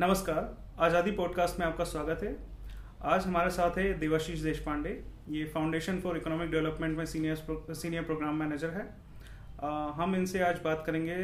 [0.00, 2.36] नमस्कार आज़ादी पॉडकास्ट में आपका स्वागत है।
[3.02, 4.90] आज हमारे साथ है देवाशीष देश पांडे
[5.28, 8.86] ये फाउंडेशन फॉर इकोनॉमिक डेवलपमेंट में सीनियर सीनियर प्रोग्राम मैनेजर है।
[9.62, 11.16] आ, हम इनसे आज बात करेंगे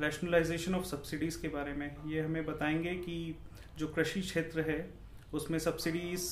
[0.00, 3.36] रैशनलाइजेशन ऑफ़ सब्सिडीज़ के बारे में। ये हमें बताएँगे कि
[3.78, 4.90] जो कृषि क्षेत्र है
[5.32, 6.26] उसमें सब्सिडीज़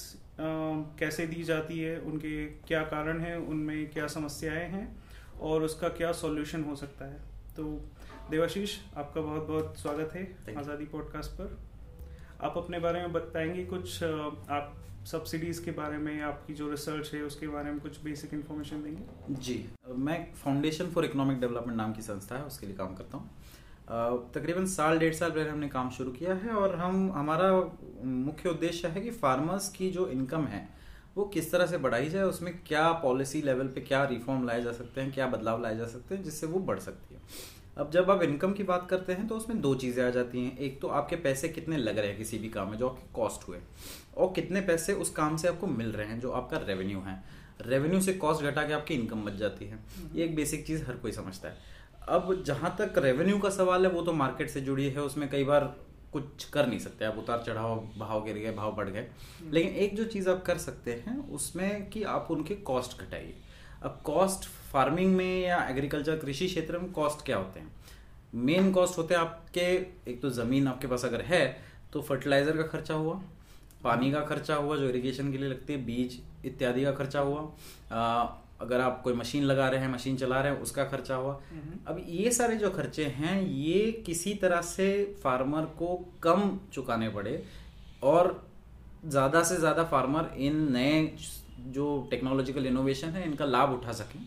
[0.99, 4.97] कैसे दी जाती है उनके क्या कारण हैं उनमें क्या समस्याएँ हैं
[5.41, 7.21] और उसका क्या सॉल्यूशन हो सकता है।
[7.57, 7.81] तो
[8.31, 11.57] देवाशीष आपका बहुत बहुत स्वागत है आज़ादी पॉडकास्ट पर।
[12.43, 14.73] आप अपने बारे में बताएँगे कुछ आप
[15.07, 19.35] सब्सिडीज के बारे में आपकी जो रिसर्च है उसके बारे में कुछ बेसिक इन्फॉर्मेशन देंगे?
[19.35, 24.31] जी मैं फाउंडेशन फॉर इकोनॉमिक डेवलपमेंट नाम की संस्था है उसके लिए काम करता हूँ।
[24.35, 27.51] तकरीबन साल डेढ़ साल पहले हमने काम शुरू किया है और हम हमारा
[28.05, 30.69] मुख्य उद्देश्य है कि फार्मर्स की जो इनकम है
[31.17, 34.73] वो किस तरह से बढ़ाई जाए उसमें क्या पॉलिसी लेवल पे क्या रिफॉर्म लाए जा
[34.73, 37.21] सकते हैं क्या बदलाव लाए जा सकते हैं जिससे वो बढ़ सकती है।
[37.77, 40.59] अब जब आप इनकम की बात करते हैं तो उसमें दो चीज़ें आ जाती हैं।
[40.59, 43.49] एक तो आपके पैसे कितने लग रहे हैं किसी भी काम में, जो आपके कॉस्ट
[43.49, 43.59] हुए,
[44.17, 47.23] और कितने पैसे उस काम से आपको मिल रहे हैं, जो आपका रेवेन्यू है।
[47.61, 49.79] रेवेन्यू से कॉस्ट घटा के आपकी इनकम बच जाती है।
[50.15, 51.57] ये एक बेसिक चीज़ हर कोई समझता है।
[52.09, 55.45] अब जहाँ तक रेवेन्यू का सवाल है, वो तो मार्केट से जुड़ी है, उसमें कई
[55.45, 55.75] बार
[56.13, 59.07] कुछ कर नहीं सकते। आप उतार चढ़ाव, भाव गिर गए, भाव बढ़ गए।
[59.51, 63.35] लेकिन एक जो चीज़ आप कर सकते हैं, उसमें कि आप उनके कॉस्ट घटाइए।
[63.83, 67.75] अब कॉस्ट फ़ार्मिंग में या एग्रीकल्चर कृषि क्षेत्र में कॉस्ट क्या होते हैं
[68.37, 69.67] मेन कॉस्ट होते हैं आपके
[70.11, 71.45] एक तो ज़मीन आपके पास अगर है
[71.93, 73.21] तो फर्टिलाइज़र का खर्चा हुआ
[73.85, 77.41] पानी का खर्चा हुआ जो इरिगेशन के लिए लगते हैं बीज इत्यादि का खर्चा हुआ
[77.93, 78.27] आ,
[78.61, 81.79] अगर आप कोई मशीन लगा रहे हैं मशीन चला रहे हैं उसका खर्चा हुआ हम्म।
[81.87, 84.89] अब ये सारे जो खर्चे हैं ये किसी तरह से
[85.23, 87.43] फार्मर को कम चुकाने पड़े
[88.05, 88.31] और
[89.07, 91.01] ज़्यादा से ज़्यादा फार्मर इन नए
[91.69, 94.21] जो टेक्नोलॉजिकल इनोवेशन है इनका लाभ उठा सकें।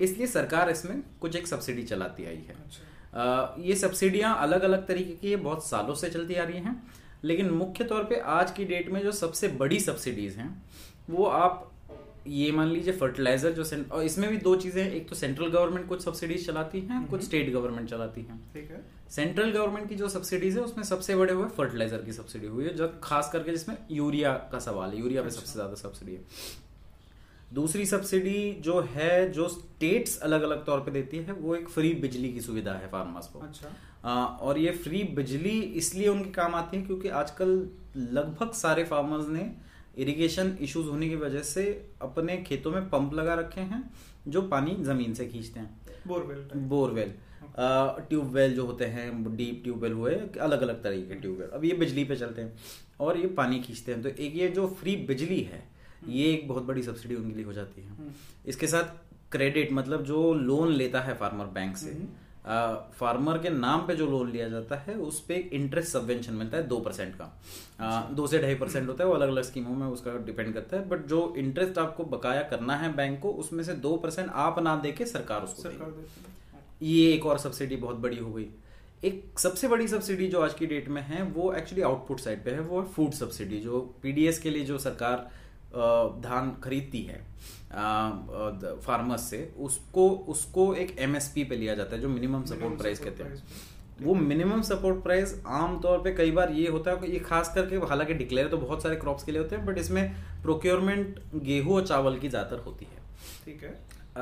[0.00, 5.14] इसलिए सरकार इसमें कुछ एक सब्सिडी चलाती आई है। अच्छा। ये सब्सिडियाँ अलग अलग तरीके
[5.18, 6.82] की बहुत सालों से चलती आ रही हैं
[7.24, 10.50] लेकिन मुख्य तौर पे आज की डेट में जो सबसे बड़ी सब्सिडीज हैं
[11.10, 11.72] वो आप
[12.28, 15.86] ये मान लीजिए फर्टिलाइज़र जो और इसमें भी दो चीज़ें हैं। एक तो सेंट्रल गवर्नमेंट
[15.88, 19.94] कुछ सब्सिडीज चलाती हैं कुछ स्टेट हम्म। गवर्नमेंट चलाती हैं। ठीक है। सेंट्रल गवर्नमेंट की
[19.94, 23.52] जो सब्सिडीज है उसमें सबसे बड़े हुए फर्टिलाइज़र की सब्सिडी हुई है जो खास करके
[23.52, 26.24] जिसमें यूरिया का सवाल है। यूरिया पे अच्छा। सबसे ज़्यादा सब्सिडी है।
[27.50, 31.92] दूसरी सब्सिडी जो है जो स्टेट्स अलग अलग तौर पे देती है वो एक फ्री
[31.94, 33.68] बिजली की सुविधा है फार्मर्स को। अच्छा।
[34.04, 37.48] आ, और ये फ्री बिजली इसलिए उनके काम आती है क्योंकि आजकल
[37.96, 39.50] लगभग सारे फार्मर्स ने
[39.98, 41.64] इरिगेशन इश्यूज़ होने की वजह से
[42.02, 43.82] अपने खेतों में पंप लगा रखे हैं
[44.28, 47.12] जो पानी ज़मीन से खींचते हैं। Borewell borewell.
[48.08, 52.04] ट्यूबवेल जो होते हैं डीप ट्यूबवेल हुए अलग अलग तरीके के ट्यूबवेल। अब ये बिजली
[52.04, 52.56] पे चलते हैं
[53.00, 55.62] और ये पानी खींचते हैं। तो एक ये जो फ्री बिजली है
[56.08, 58.12] ये एक बहुत बड़ी सब्सिडी उनके लिए हो जाती है हम्म।
[58.46, 58.94] इसके साथ
[59.32, 63.94] क्रेडिट मतलब जो लोन लेता है फार्मर बैंक से आ, हम्म। फार्मर के नाम पे
[63.96, 67.88] जो लोन लिया जाता है उस पर इंटरेस्ट सबवेंशन मिलता है दो परसेंट का आ,
[67.88, 70.76] अच्छा। दो से ढाई परसेंट होता है वो अलग अलग स्कीमों में उसका डिपेंड करता
[70.76, 74.58] है बट जो इंटरेस्ट आपको बकाया करना है बैंक को उसमें से दो परसेंट आप
[74.60, 75.94] ना दे के सरकार उसको सरकार
[76.82, 78.48] ये एक और सब्सिडी बहुत बड़ी हो गई
[79.04, 82.50] एक सबसे बड़ी सब्सिडी जो आज की डेट में है वो एक्चुअली आउटपुट साइड पे
[82.50, 85.28] है वो है फ़ूड सब्सिडी जो पीडीएस के लिए जो सरकार
[86.22, 87.24] धान खरीदती है
[88.80, 93.22] फार्मर्स से उसको उसको एक एमएसपी पे लिया जाता है जो मिनिमम सपोर्ट प्राइस कहते
[93.22, 93.42] हैं।
[94.02, 97.76] वो मिनिमम सपोर्ट प्राइस आमतौर पे कई बार ये होता है कि ये खास करके
[97.86, 101.86] हालाँकि डिक्लेयर तो बहुत सारे क्रॉप्स के लिए होते हैं बट इसमें प्रोक्योरमेंट गेहूँ और
[101.86, 103.00] चावल की ज़्यादातर होती है।
[103.44, 103.70] ठीक है।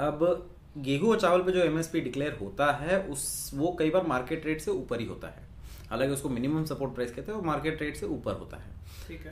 [0.03, 4.47] अब गेहूँ और चावल पे जो एमएसपी डिक्लेयर होता है उस वो कई बार मार्केट
[4.47, 5.43] रेट से ऊपर ही होता है।
[5.91, 8.71] हालाँकि उसको मिनिमम सपोर्ट प्राइस कहते हैं वो मार्केट रेट से ऊपर होता है।
[9.09, 9.31] ठीक है।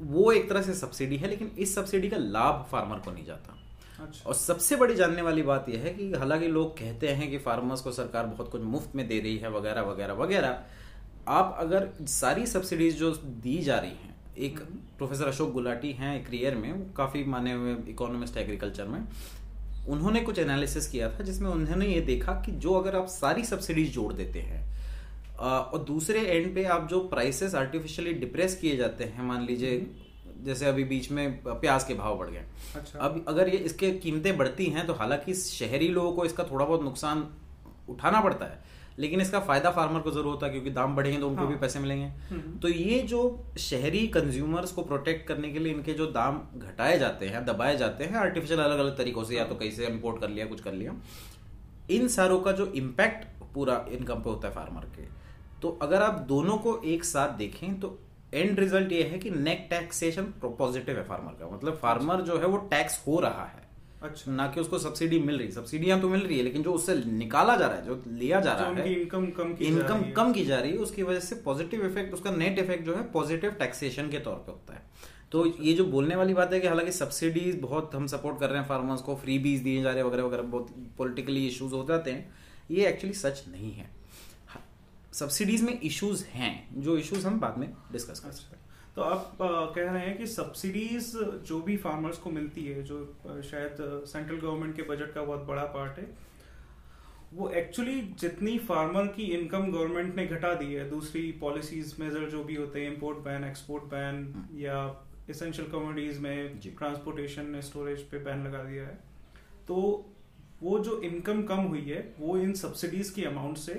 [0.00, 3.56] वो एक तरह से सब्सिडी है लेकिन इस सब्सिडी का लाभ फार्मर को नहीं जाता
[3.98, 7.38] अच्छा। और सबसे बड़ी जानने वाली बात यह है कि हालाँकि लोग कहते हैं कि
[7.38, 10.58] फार्मर्स को सरकार बहुत कुछ मुफ़्त में दे रही है वगैरह वगैरह वगैरह
[11.28, 13.10] आप अगर सारी सब्सिडीज जो
[13.42, 17.52] दी जा रही हैं एक हम्म। प्रोफेसर अशोक गुलाटी हैं एक रियर में काफ़ी माने
[17.52, 19.00] हुए इकोनॉमिस्ट एग्रीकल्चर में
[19.88, 23.92] उन्होंने कुछ एनालिसिस किया था जिसमें उन्होंने ये देखा कि जो अगर आप सारी सब्सिडीज
[23.94, 24.64] जोड़ देते हैं
[25.38, 30.44] और दूसरे एंड पे आप जो प्राइसेस आर्टिफिशियली डिप्रेस किए जाते हैं मान लीजिए हम्म।
[30.44, 32.44] जैसे अभी बीच में प्याज के भाव बढ़ गए
[32.76, 36.64] अच्छा। अब अगर ये इसके कीमतें बढ़ती हैं तो हालाँकि शहरी लोगों को इसका थोड़ा
[36.64, 37.26] बहुत नुकसान
[37.88, 38.64] उठाना पड़ता है
[38.98, 41.56] लेकिन इसका फ़ायदा फार्मर को ज़रूर होता है क्योंकि दाम बढ़ेंगे तो उनको हाँ। भी
[41.56, 43.20] पैसे मिलेंगे हम्म। तो ये जो
[43.58, 48.04] शहरी कंज्यूमर्स को प्रोटेक्ट करने के लिए इनके जो दाम घटाए जाते हैं दबाए जाते
[48.04, 50.72] हैं आर्टिफिशियल अलग अलग तरीकों से या तो कहीं से इम्पोर्ट कर लिया कुछ कर
[50.72, 50.94] लिया
[51.90, 55.04] इन सारों का जो इम्पैक्ट पूरा इनकम पे होता है फार्मर के
[55.62, 57.98] तो अगर आप दोनों को एक साथ देखें तो
[58.34, 62.46] एंड रिज़ल्ट ये है कि नेट टैक्सेशन पॉजिटिव है फार्मर का। मतलब फार्मर जो है
[62.46, 63.64] वो टैक्स हो रहा है।
[64.02, 66.94] अच्छा। ना कि उसको सब्सिडी मिल रही सब्सिडियाँ तो मिल रही है लेकिन जो उससे
[67.06, 70.04] निकाला जा रहा है जो लिया जा रहा है इनकम कम की जा इनकम रही
[70.04, 72.94] है। कम की जा रही है उसकी वजह से पॉजिटिव इफ़ेक्ट उसका नेट इफ़ेक्ट जो
[72.94, 74.82] है पॉजिटिव टैक्सेशन के तौर पे होता है।
[75.32, 78.60] तो ये जो बोलने वाली बात है कि हालाँकि सब्सिडीज बहुत हम सपोर्ट कर रहे
[78.60, 81.84] हैं फार्मर्स को फ्री बीज दिए जा रहे हैं वगैरह वगैरह बहुत पॉलिटिकली इश्यूज़ हो
[81.88, 82.34] जाते हैं
[82.70, 83.90] ये एक्चुअली सच नहीं है।
[85.16, 88.64] सब्सिडीज में इश्यूज़ हैं जो इश्यूज़ हम बाद में डिस्कस कर सकते हैं।
[88.96, 91.10] तो आप कह रहे हैं कि सब्सिडीज
[91.46, 92.98] जो भी फार्मर्स को मिलती है जो
[93.44, 93.76] शायद
[94.06, 96.08] सेंट्रल गवर्नमेंट के बजट का बहुत बड़ा पार्ट है
[97.32, 102.44] वो एक्चुअली जितनी फार्मर की इनकम गवर्नमेंट ने घटा दी है दूसरी पॉलिसीज़ मेजर जो
[102.44, 104.78] भी होते हैं इंपोर्ट बैन एक्सपोर्ट बैन या
[105.30, 108.98] इसेंशियल कमोडिटीज में। ट्रांसपोर्टेशन स्टोरेज पे बैन लगा दिया है
[109.68, 109.76] तो
[110.62, 113.74] वो जो इनकम कम हुई है वो इन सब्सिडीज की अमाउंट से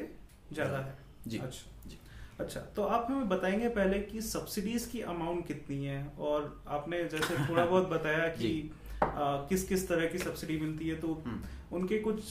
[0.53, 1.97] ज़्यादा है। जी। अच्छा जी।
[2.39, 7.37] अच्छा तो आप हमें बताएँगे पहले कि सब्सिडीज की अमाउंट कितनी है और आपने जैसे
[7.49, 8.71] थोड़ा बहुत बताया कि
[9.03, 9.07] आ,
[9.49, 12.23] किस किस तरह की सब्सिडी मिलती है तो हम्म। उनके कुछ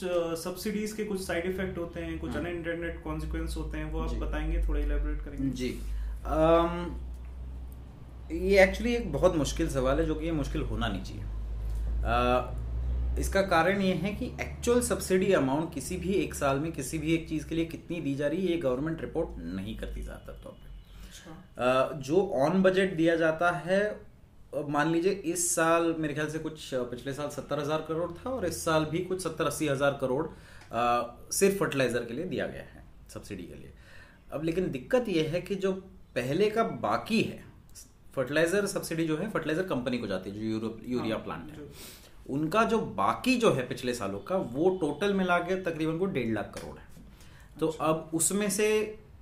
[0.43, 4.13] सब्सिडीज के कुछ साइड इफ़ेक्ट होते हैं कुछ हम्म। अनइंटेंडेड कॉन्सिक्वेंस होते हैं वो आप
[4.15, 5.69] बताएँगे थोड़ा इलेबोरेट करेंगे। जी।
[6.25, 6.97] अम,
[8.31, 11.23] ये एक्चुअली एक बहुत मुश्किल सवाल है जो कि ये मुश्किल होना नहीं चाहिए।
[13.19, 17.13] इसका कारण ये है कि एक्चुअल सब्सिडी अमाउंट किसी भी एक साल में किसी भी
[17.13, 20.39] एक चीज़ के लिए कितनी दी जा रही है ये गवर्नमेंट रिपोर्ट नहीं करती ज़्यादातर
[20.43, 20.75] तौर पे
[21.07, 23.79] अच्छा। जो ऑन बजट दिया जाता है
[24.69, 28.45] मान लीजिए इस साल मेरे ख्याल से कुछ पिछले साल सत्तर हज़ार करोड़ था और
[28.45, 32.61] इस साल भी कुछ सत्तर अस्सी हज़ार करोड़ अ, सिर्फ़ फर्टिलाइज़र के लिए दिया गया
[32.73, 32.83] है
[33.13, 33.71] सब्सिडी के लिए।
[34.33, 35.71] अब लेकिन दिक्कत यह है कि जो
[36.15, 37.43] पहले का बाकी है
[38.15, 41.57] फर्टिलाइज़र सब्सिडी जो है फर्टिलाइज़र कंपनी को जाती है जो यूरो यूरिया हाँ, प्लांट है।
[41.57, 41.67] जो-
[42.29, 46.33] उनका जो बाकी जो है पिछले सालों का वो टोटल मिला के तकरीबन को डेढ़
[46.33, 46.85] लाख करोड़ है।
[47.59, 48.69] तो अब उसमें से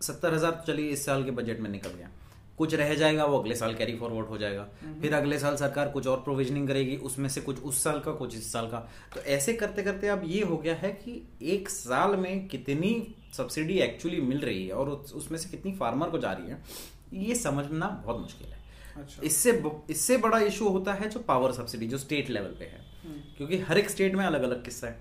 [0.01, 2.09] सत्तर हज़ार तो चलिए इस साल के बजट में निकल गया।
[2.57, 4.67] कुछ रह जाएगा वो अगले साल कैरी फॉरवर्ड हो जाएगा।
[5.01, 8.35] फिर अगले साल सरकार कुछ और प्रोविजनिंग करेगी उसमें से कुछ उस साल का कुछ
[8.35, 8.77] इस साल का।
[9.15, 11.21] तो ऐसे करते करते अब ये हो गया है कि
[11.53, 12.91] एक साल में कितनी
[13.37, 17.35] सब्सिडी एक्चुअली मिल रही है और उसमें से कितनी फार्मर को जा रही है ये
[17.35, 18.63] समझना बहुत मुश्किल है।
[18.97, 22.79] अच्छा। इससे इससे बड़ा इशू होता है जो पावर सब्सिडी जो स्टेट लेवल पे है।
[22.79, 22.94] हम्म,
[23.37, 24.97] क्योंकि हर एक स्टेट में अलग अलग किस्सा है।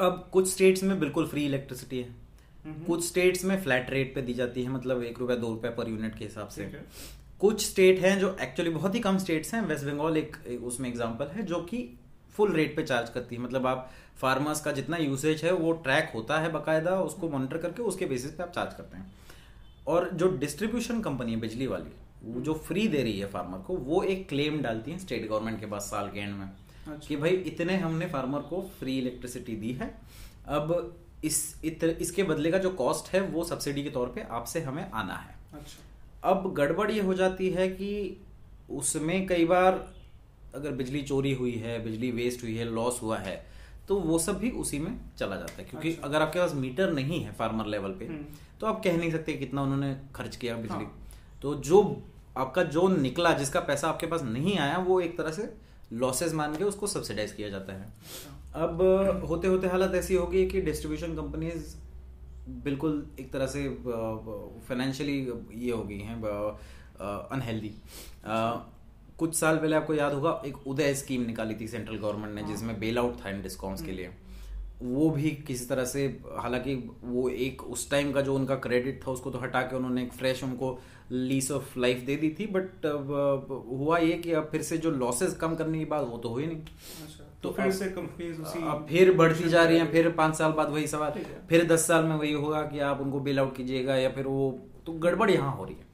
[0.00, 2.14] अब कुछ स्टेट्स में बिल्कुल फ्री इलेक्ट्रिसिटी है।
[2.86, 5.88] कुछ स्टेट्स में फ्लैट रेट पे दी जाती है मतलब एक रुपया दो रुपया पर
[5.88, 6.70] यूनिट के हिसाब से।
[7.40, 10.88] कुछ स्टेट हैं जो एक्चुअली बहुत ही कम स्टेट्स हैं। वेस्ट बंगाल एक, एक उसमें
[10.88, 11.88] एग्जांपल है जो कि
[12.34, 16.10] फुल रेट पे चार्ज करती है। मतलब आप फार्मर्स का जितना यूसेज है वो ट्रैक
[16.14, 19.12] होता है बकायदा उसको मॉनिटर करके उसके बेसिस पे आप चार्ज करते हैं।
[19.86, 21.90] और जो डिस्ट्रीब्यूशन कंपनी है बिजली वाली
[22.24, 25.60] वो जो फ्री दे रही है फार्मर को वो एक क्लेम डालती है स्टेट गवर्नमेंट
[25.60, 26.50] के पास साल के एंड में।
[26.88, 29.94] अच्छा कि भाई इतने हमने फार्मर को फ्री इलेक्ट्रिसिटी दी है
[30.48, 34.60] अब इस इत, इसके बदले का जो कॉस्ट है वो सब्सिडी के तौर पे आपसे
[34.62, 37.90] हमें आना है अच्छा अब गड़बड़ ये हो जाती है कि
[38.72, 39.86] उसमें कई बार
[40.54, 43.36] अगर बिजली चोरी हुई है बिजली वेस्ट हुई है लॉस हुआ है
[43.88, 46.92] तो वो सब भी उसी में चला जाता है क्योंकि अच्छा। अगर आपके पास मीटर
[46.92, 48.24] नहीं है फार्मर लेवल पे हम्म।
[48.60, 50.94] तो आप कह नहीं सकते कितना उन्होंने खर्च किया बिजली हाँ।
[51.42, 51.82] तो जो
[52.36, 55.42] आपका जो निकला जिसका पैसा आपके पास नहीं आया वो एक तरह से
[55.92, 60.46] लॉसेस मान के उसको सब्सिडाइज किया जाता है। अच्छा। अब होते होते हालत ऐसी होगी
[60.46, 61.74] कि डिस्ट्रीब्यूशन कंपनीज़
[62.64, 63.68] बिल्कुल एक तरह से
[64.68, 65.16] फाइनेंशियली
[65.54, 66.20] ये हो गई हैं
[67.32, 67.74] अनहेल्दी
[69.18, 72.50] कुछ साल पहले आपको याद होगा एक उदय स्कीम निकाली थी सेंट्रल गवर्नमेंट ने हाँ।
[72.50, 74.10] जिसमें बेल आउट था इन डिस्काउंट्स के लिए।
[74.82, 76.06] वो भी किसी तरह से
[76.38, 76.74] हालाँकि
[77.04, 80.12] वो एक उस टाइम का जो उनका क्रेडिट था उसको तो हटा के उन्होंने एक
[80.12, 80.78] फ्रेश उनको
[81.12, 82.86] लीस ऑफ़ लाइफ दे दी थी बट
[83.72, 86.46] हुआ ये कि अब फिर से जो लॉसेस कम करने की बात वो तो हुई
[86.46, 90.10] नहीं। अच्छा तो तो फिर से कंपनीज़ उसी अब फिर बढ़ती जा रही हैं फिर
[90.10, 93.38] पाँच साल बाद वही सवाल फिर दस साल में वही होगा कि आप उनको बेल
[93.38, 94.50] आउट कीजिएगा या फिर वो
[94.86, 95.84] तो गड़बड़ यहाँ हो रही है।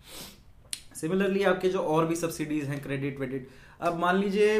[1.01, 3.49] सिमिलरली आपके जो और भी सब्सिडीज हैं क्रेडिट वेडिट
[3.83, 4.59] अब मान लीजिए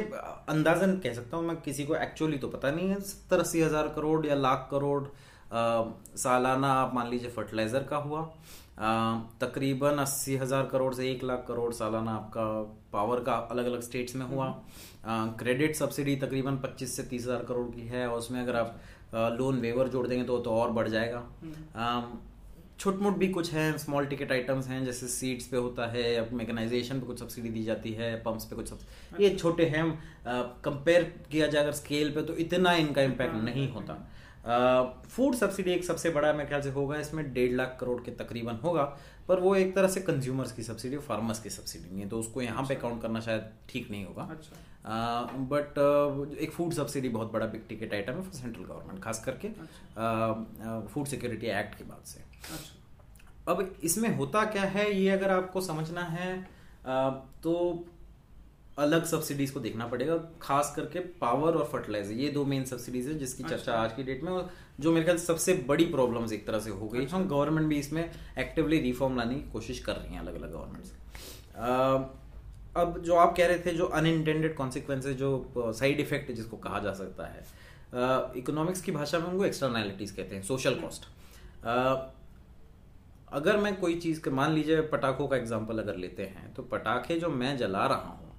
[0.49, 3.88] अंदाजन कह सकता हूँ मैं किसी को एक्चुअली तो पता नहीं है सत्तर अस्सी हज़ार
[3.97, 5.05] करोड़ या लाख करोड़
[6.19, 8.23] सालाना आप मान लीजिए फर्टिलाइज़र का हुआ
[9.41, 12.47] तकरीबन अस्सी हज़ार करोड़ से एक लाख करोड़ सालाना आपका
[12.93, 14.49] पावर का अलग अलग स्टेट्स में हुआ।
[15.38, 18.81] क्रेडिट सब्सिडी तकरीबन 25 से तीस हज़ार करोड़ की है और उसमें अगर आप
[19.38, 21.19] लोन वेवर जोड़ देंगे तो तो और बढ़ जाएगा।
[21.76, 22.19] अम,
[22.79, 26.25] छोट मोट भी कुछ है स्मॉल टिकट आइटम्स हैं जैसे सीट्स पे होता है या
[26.33, 29.85] मैकेनाइजेशन पे कुछ सब्सिडी दी जाती है पंप्स पे कुछ सब्सिडी ये छोटे हैं
[30.64, 33.95] कंपेयर किया जाए अगर स्केल पे तो इतना इनका इम्पैक्ट हाँ, नहीं होता।
[35.09, 38.59] फ़ूड सब्सिडी एक सबसे बड़ा मेरे ख्याल से होगा इसमें डेढ़ लाख करोड़ के तकरीबन
[38.64, 38.83] होगा
[39.29, 42.43] पर वो एक तरह से कंज्यूमर्स की सब्सिडी फार्मर्स की सब्सिडी नहीं है तो उसको
[42.43, 45.79] यहाँ पे काउंट करना शायद ठीक नहीं होगा। अच्छा। बट
[46.41, 49.49] एक फ़ूड सब्सिडी बहुत बड़ा बिग टिकट आइटम है सेंट्रल गवर्नमेंट खास करके
[50.88, 52.82] फ़ूड सिक्योरिटी एक्ट के बाद से। अच्छा
[53.49, 56.34] अब इसमें होता क्या है ये अगर आपको समझना है
[57.42, 57.54] तो
[58.78, 63.14] अलग सब्सिडीज को देखना पड़ेगा खास करके पावर और फर्टिलाइज़र ये दो मेन सब्सिडीज है
[63.18, 66.46] जिसकी अच्छा। चर्चा आज की डेट में और जो मेरे ख्याल सबसे बड़ी प्रॉब्लम्स एक
[66.46, 68.02] तरह से हो गई अच्छा। हम गवर्नमेंट भी इसमें
[68.38, 70.92] एक्टिवली रिफॉर्म लाने की कोशिश कर रही हैं अलग अलग गवर्नमेंट्स
[72.76, 76.92] अब जो आप कह रहे थे जो अनइंटेंडेड कॉन्सिक्वेंसेज जो साइड इफ़ेक्ट जिसको कहा जा
[76.94, 77.44] सकता है
[78.37, 81.04] इकोनॉमिक्स की भाषा में उनको एक्सटर्नैलिटीज कहते हैं सोशल कॉस्ट
[83.33, 87.19] अगर मैं कोई चीज़ के मान लीजिए पटाखों का एग्ज़ाम्पल अगर लेते हैं तो पटाखे
[87.19, 88.31] जो मैं जला रहा हूँ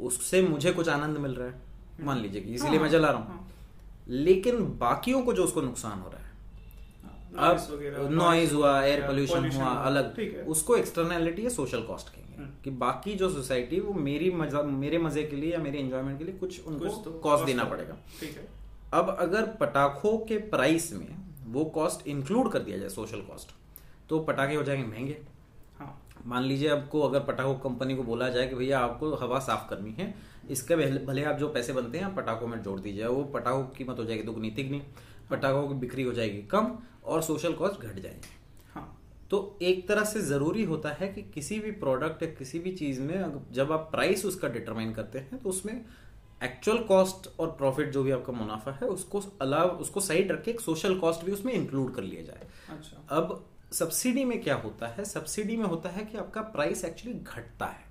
[0.00, 1.54] उससे मुझे कुछ आनंद मिल रहा है।
[2.00, 3.50] मान लीजिए कि इसीलिए मैं जला रहा हूँ।
[4.08, 6.30] लेकिन बाकियों को जो उसको नुकसान हो रहा है
[7.40, 12.70] अब नॉइज़ हुआ एयर पोल्यूशन हुआ अलग। उसको एक्सटर्नैलिटी या सोशल कॉस्ट कहेंगे हम्म। कि
[12.78, 16.34] बाकी जो सोसाइटी वो मेरी मज़ा मेरे मज़े के लिए या मेरे एंजॉयमेंट के लिए
[16.36, 17.96] कुछ उनको तो कॉस्ट देना पड़ेगा।
[18.92, 21.08] अब अगर पटाखों के प्राइस में
[21.48, 23.54] वो कॉस्ट इंक्लूड कर दिया जाए सोशल कॉस्ट
[24.08, 25.16] तो पटाखे हो जाएँगे महँगे।
[25.78, 29.68] हाँ। मान लीजिए आपको अगर पटाखों कंपनी को बोला जाए कि भैया आपको हवा साफ़
[29.70, 30.14] करनी है
[30.50, 33.78] इसके भले आप जो पैसे बनते हैं आप पटाखों में जोड़ दीजिए। वो पटाखों की
[33.78, 34.82] कीमत हो जाएगी दुगनी तिगनी
[35.30, 38.40] पटाखों की बिक्री हो जाएगी कम और सोशल कॉस्ट घट जाएँगे।
[38.74, 38.86] हाँ।
[39.30, 43.00] तो एक तरह से ज़रूरी होता है कि किसी भी प्रोडक्ट या किसी भी चीज़
[43.00, 45.84] में जब आप प्राइस उसका डिटरमाइन करते हैं तो उसमें
[46.42, 50.50] एक्चुअल कॉस्ट और प्रॉफिट जो भी आपका मुनाफा है उसको अलाव उसको साइड रख के
[50.50, 54.86] एक सोशल कॉस्ट भी उसमें इंक्लूड कर लिया जाए। अच्छा। अब सब्सिडी में क्या होता
[54.86, 55.04] है?
[55.04, 57.90] सब्सिडी में होता है कि आपका प्राइस एक्चुअली घटता है।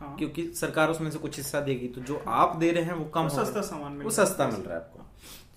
[0.00, 3.04] हाँ। क्योंकि सरकार उसमें से कुछ हिस्सा देगी तो जो आप दे रहे हैं वो
[3.04, 5.04] कम सस्ता सामान मिल वो सस्ता मिल रहा है आपको।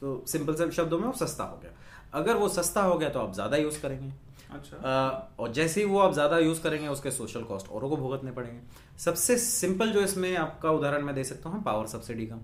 [0.02, 1.72] तो सिंपल से शब्दों में वो सस्ता हो गया।
[2.14, 4.12] अगर वो सस्ता हो गया तो आप ज़्यादा यूज़ करेंगे।
[4.54, 7.98] अच्छा। अ, और जैसे ही वो आप ज़्यादा यूज़ करेंगे उसके सोशल कॉस्ट औरों को
[7.98, 8.60] भुगतने पड़ेंगे।
[9.00, 12.40] सबसे सिंपल जो इसमें आपका उदाहरण मैं दे सकता हूँ पावर सब्सिडी का।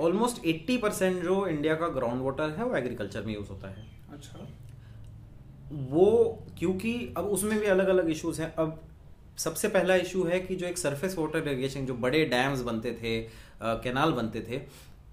[0.00, 3.86] ऑलमोस्ट 80 परसेंट जो इंडिया का ग्राउंड वाटर है वो एग्रीकल्चर में यूज़ होता है।
[4.12, 4.48] अच्छा।
[5.72, 6.06] वो
[6.58, 8.80] क्योंकि अब उसमें भी अलग अलग इश्यूज़ हैं अब
[9.38, 13.20] सबसे पहला इशू है कि जो एक सरफेस वाटर इरीगेशन जो बड़े डैम्स बनते थे
[13.62, 14.60] कैनाल बनते थे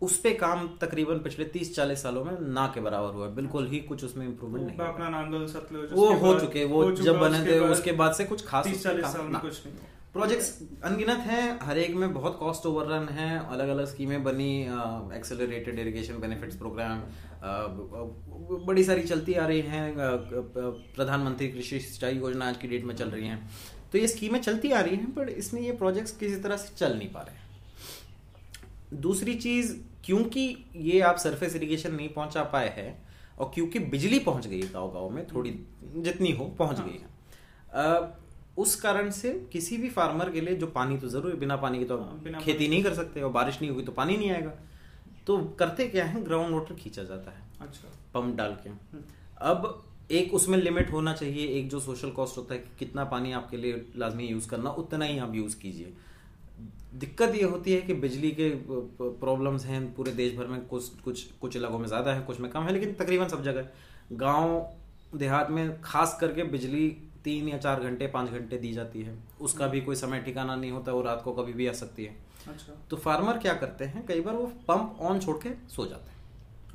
[0.01, 4.03] उस पे काम तकरीबन पिछले 30-40 सालों में ना के बराबर हुआ बिल्कुल ही कुछ
[4.03, 7.91] उसमें इम्प्रूवमेंट नहीं अपना नांगल सतलुज वो हो चुके वो हो जब बने थे उसके
[8.01, 9.75] बाद से कुछ खास 30 40 काम- साल में। कुछ नहीं।
[10.13, 10.51] प्रोजेक्ट्स
[10.83, 14.51] अनगिनत हैं हर एक में बहुत कॉस्ट ओवररन है अलग अलग स्कीमें बनी
[15.17, 17.01] एक्सेलरेटेड इरिगेशन बेनिफिट्स प्रोग्राम
[17.43, 23.09] बड़ी सारी चलती आ रही हैं प्रधानमंत्री कृषि सिंचाई योजना आज की डेट में चल
[23.09, 23.49] रही हैं।
[23.91, 26.97] तो ये स्कीमें चलती आ रही हैं पर इसमें ये प्रोजेक्ट्स किसी तरह से चल
[26.97, 29.73] नहीं पा रहे हैं। दूसरी चीज़
[30.05, 32.91] क्योंकि ये आप सरफेस इरिगेशन नहीं पहुँचा पाए हैं
[33.37, 35.49] और क्योंकि बिजली पहुँच गई है गाँव गाँव में थोड़ी
[35.97, 38.15] जितनी हो पहुँच गई है।
[38.57, 41.85] उस कारण से किसी भी फार्मर के लिए जो पानी तो ज़रूर बिना पानी के
[41.85, 44.53] तो हाँ, खेती नहीं कर सकते और बारिश नहीं होगी तो पानी नहीं आएगा।
[45.27, 46.23] तो करते क्या है?
[46.23, 49.03] ग्राउंड वाटर खींचा जाता है। अच्छा। पंप डाल के। हम्म।
[49.41, 53.31] अब एक उसमें लिमिट होना चाहिए एक जो सोशल कॉस्ट होता है कि कितना पानी
[53.31, 55.93] आपके लिए लाजमी यूज़ करना उतना ही आप यूज़ कीजिए।
[56.93, 61.23] दिक्कत ये होती है कि बिजली के प्रॉब्लम्स हैं पूरे देश भर में कुछ कुछ
[61.41, 63.67] कुछ इलाकों में ज़्यादा है कुछ में कम है लेकिन तकरीबन सब जगह
[64.13, 66.87] गाँव देहात में खास करके बिजली
[67.23, 70.71] तीन या चार घंटे पाँच घंटे दी जाती है। उसका भी कोई समय ठिकाना नहीं
[70.71, 72.15] होता वो रात को कभी भी आ सकती है।
[72.49, 74.05] अच्छा। तो फार्मर क्या करते हैं?
[74.05, 76.17] कई बार वो पंप ऑन छोड़ के सो जाते हैं।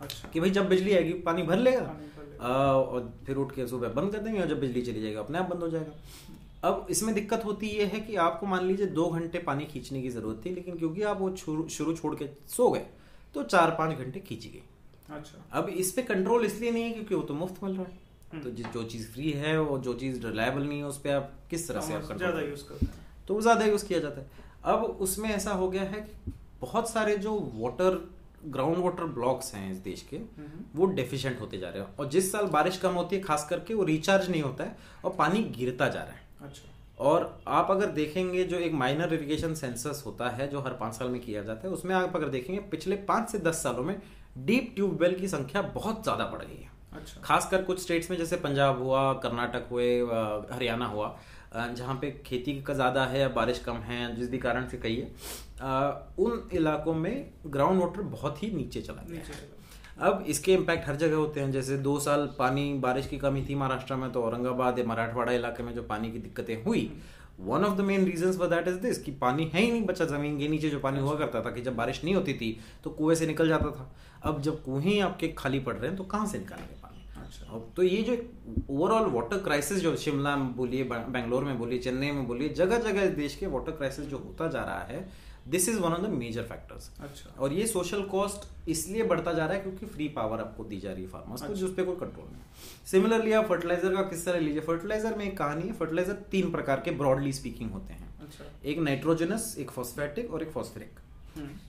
[0.01, 1.97] अच्छा। कि भाई जब बिजली आएगी पानी भर लेगा।
[2.41, 5.39] आ, और फिर उठ के सुबह बंद कर देंगे और जब बिजली चली जाएगी अपने
[5.39, 5.93] आप बंद हो जाएगा।
[6.69, 10.09] अब इसमें दिक्कत होती ये है कि आपको मान लीजिए दो घंटे पानी खींचने की
[10.09, 12.87] ज़रूरत थी लेकिन क्योंकि आप वो शुरू छोड़ के सो गए
[13.35, 14.63] तो चार पाँच घंटे खींची गई।
[15.15, 17.99] अच्छा। अब इस पे कंट्रोल इसलिए नहीं है क्योंकि वो तो मुफ़्त मिल रहा है।
[18.33, 21.11] हम्म। तो जि- जो चीज़ फ्री है और जो चीज़ रिलायबल नहीं है उस पर
[21.11, 22.95] आप किस तरह से आप ज़्यादा यूज़ करते हैं।
[23.29, 24.31] तो वो ज़्यादा यूज़ किया जाता है।
[24.65, 28.01] अब उसमें ऐसा हो गया है कि बहुत सारे जो वाटर
[28.47, 32.09] ग्राउंड वाटर ब्लॉक्स हैं इस देश के हम्म। वो डेफिशिएंट होते जा रहे हैं। और
[32.09, 35.43] जिस साल बारिश कम होती है खास करके वो रिचार्ज नहीं होता है और पानी
[35.59, 36.69] गिरता जा रहा है। अच्छा।
[37.01, 41.09] और आप अगर देखेंगे जो एक माइनर इरिगेशन सेंसस होता है जो हर पाँच साल
[41.09, 43.97] में किया जाता है उसमें आप अगर देखेंगे पिछले पाँच से दस सालों में
[44.39, 48.37] डीप ट्यूबवेल की संख्या बहुत ज़्यादा बढ़ गई है। अच्छा। खासकर कुछ स्टेट्स में जैसे
[48.39, 49.89] पंजाब हुआ कर्नाटक हुए
[50.53, 51.17] हरियाणा हुआ
[51.55, 55.03] जहाँ पे खेती का ज़्यादा है या बारिश कम है जिस भी कारण से कहिए
[55.61, 60.53] अ, उन इलाकों में ग्राउंड वाटर बहुत ही नीचे चला गया नीचे चला अब इसके
[60.55, 64.11] इम्पैक्ट हर जगह होते हैं जैसे दो साल पानी बारिश की कमी थी महाराष्ट्र में
[64.13, 66.91] तो औरंगाबाद या मराठवाड़ा इलाके में जो पानी की दिक्कतें हुई
[67.41, 70.05] one of the main reason for that is this कि पानी है ही नहीं बचा
[70.05, 72.91] ज़मीन के नीचे जो पानी हुआ करता था कि जब बारिश नहीं होती थी तो
[72.91, 73.91] कुएँ से निकल जाता था।
[74.31, 76.92] अब जब कुएँ आपके खाली पड़ रहे हैं तो कहाँ से निकालेंगे पानी?
[77.33, 78.13] अच्छा। अब तो ये जो
[78.71, 83.07] ओवरऑल वाटर क्राइसिस जो शिमला में बोलिए बेंगलोर में बोलिए चेन्नई में बोलिए जगह जगह
[83.15, 85.07] देश के वाटर क्राइसिस जो होता जा रहा है
[85.49, 89.47] this is one of the major factors अच्छा। और ये सोशल कॉस्ट इसलिए बढ़ता जा
[89.47, 91.85] रहा है क्योंकि फ्री पावर आपको दी जा रही है फार्मर्स को अच्छा। जिस पे
[91.85, 92.43] कोई कंट्रोल नहीं।
[92.91, 96.83] सिमिलरली आप फर्टिलाइज़र का किस्सा ले लीजिए फर्टिलाइज़र में एक कहानी है फर्टिलाइज़र तीन प्रकार
[96.85, 101.01] के ब्रॉडली स्पीकिंग होते हैं। अच्छा। एक नाइट्रोजनस एक फॉस्फेटिक और एक फॉस्फेरिक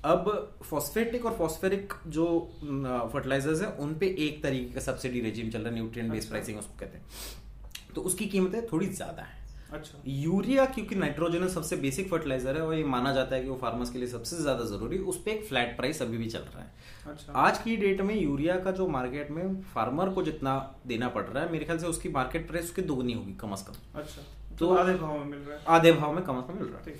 [0.05, 2.25] अब फॉस्फेटिक और फॉस्फेरिक जो
[3.13, 6.60] फर्टिलाइजर्स है उन पे एक तरीके का सब्सिडी रेजिम चल रहा है न्यूट्रिएंट बेस्ड। प्राइसिंग
[6.60, 7.05] उसको कहते हैं।
[7.96, 9.41] तो उसकी कीमतें थोड़ी ज़्यादा है।
[9.74, 13.55] अच्छा। यूरिया क्योंकि नाइट्रोजन सबसे बेसिक फर्टिलाइज़र है और ये माना जाता है कि वो
[13.62, 16.62] फार्मर्स के लिए सबसे ज़्यादा ज़रूरी उस पर एक फ्लैट प्राइस अभी भी चल रहा
[16.62, 16.72] है।
[17.08, 20.55] अच्छा। आज की डेट में यूरिया का जो मार्केट में फार्मर को जितना
[20.88, 23.65] देना पड़ रहा है मेरे ख्याल से उसकी मार्केट प्राइस उसकी दोगुनी होगी कम से
[23.65, 26.53] कम। अच्छा। तो- तो आधे भाव में मिल रहा है। आधे भाव में कम से
[26.53, 26.96] कम मिल रहा है।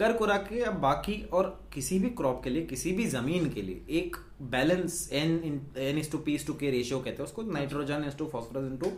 [0.00, 3.62] कर कुरा के अब बाकी और किसी भी क्रॉप के लिए किसी भी ज़मीन के
[3.62, 4.16] लिए एक
[4.50, 8.26] balance N N is to P to K ratio कहते हैं उसको nitrogen is to
[8.28, 8.92] phosphorus into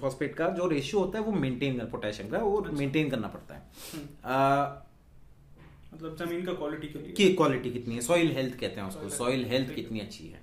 [0.00, 3.28] phosphate का जो रेशियो होता है वो मेंटेन कर पोटेशियम का वो अच्छा। मेंटेन करना
[3.28, 4.82] पड़ता है। हम्म, आ,
[5.94, 8.00] मतलब ज़मीन का क्वालिटी की क्वालिटी कितनी है?
[8.00, 10.40] सॉइल हेल्थ कहते हैं उसको। सॉइल हेल्थ कितनी अच्छी है।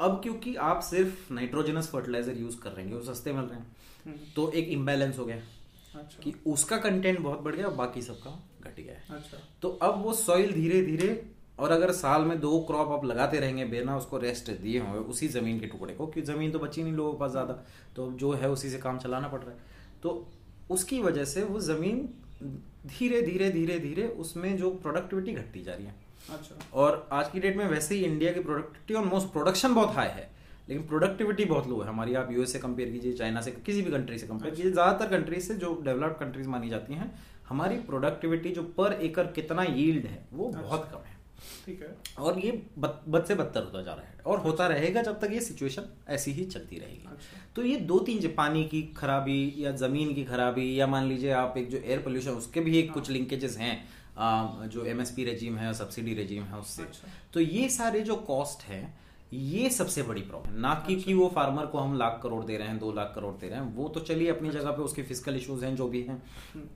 [0.00, 3.66] अब क्योंकि आप सिर्फ़ नाइट्रोजनस फर्टिलाइज़र यूज़ कर रहे हैं वो सस्ते मिल रहे हैं
[4.06, 5.36] हम्म, तो एक इम्बैलेंस हो गया
[5.94, 8.30] अच्छा। कि उसका कंटेंट बहुत बढ़ गया बाकी सबका
[8.66, 11.08] घट गया है। अच्छा। तो अब वो सॉइल धीरे धीरे
[11.58, 15.28] और अगर साल में दो क्रॉप आप लगाते रहेंगे बिना उसको रेस्ट दिए हुए उसी
[15.30, 17.54] ज़मीन के टुकड़े को कि ज़मीन तो बची नहीं लोगों के पास ज़्यादा
[17.96, 19.58] तो जो है उसी से काम चलाना पड़ रहा है।
[20.02, 20.26] तो
[20.70, 22.08] उसकी वजह से वो ज़मीन
[22.88, 25.94] धीरे धीरे धीरे धीरे उसमें जो प्रोडक्टिविटी घटती जा रही है।
[26.30, 29.94] अच्छा। और आज की डेट में वैसे ही इंडिया की प्रोडक्टिविटी और मोस्ट प्रोडक्शन बहुत
[29.96, 30.30] हाई है
[30.68, 33.90] लेकिन प्रोडक्टिविटी बहुत लो है। हमारी आप यूएस से कंपेयर कीजिए चाइना से किसी भी
[33.90, 37.12] कंट्री से कंपेयर कीजिए ज़्यादातर कंट्रीज़ से जो डेवलप्ड कंट्रीज़ मानी जाती हैं
[37.48, 41.14] हमारी प्रोडक्टिविटी जो पर एकड़ कितना यील्ड है वो अच्छा। बहुत कम है।
[41.66, 45.02] ठीक है। और ये बद, बद से बदतर होता जा रहा है और होता रहेगा
[45.02, 48.64] जब तक ये सिचुएशन ऐसी ही चलती रहेगी। अच्छा। तो ये दो तीन जो पानी
[48.64, 52.60] की खराबी या ज़मीन की खराबी या मान लीजिए आप एक जो एयर पोल्यूशन उसके
[52.60, 53.76] भी एक कुछ लिंकेजेस हैं
[54.18, 58.62] आ, जो एमएसपी रेजीम है सब्सिडी रेजीम है उससे। अच्छा। तो ये सारे जो कॉस्ट
[58.62, 58.82] है
[59.32, 62.68] ये सबसे बड़ी प्रॉब्लम ना कि कि वो फार्मर को हम लाख करोड़ दे रहे
[62.68, 65.36] हैं दो लाख करोड़ दे रहे हैं वो तो चलिए अपनी जगह पे उसके फ़िज़िकल
[65.36, 66.22] इश्यूज़ हैं जो भी हैं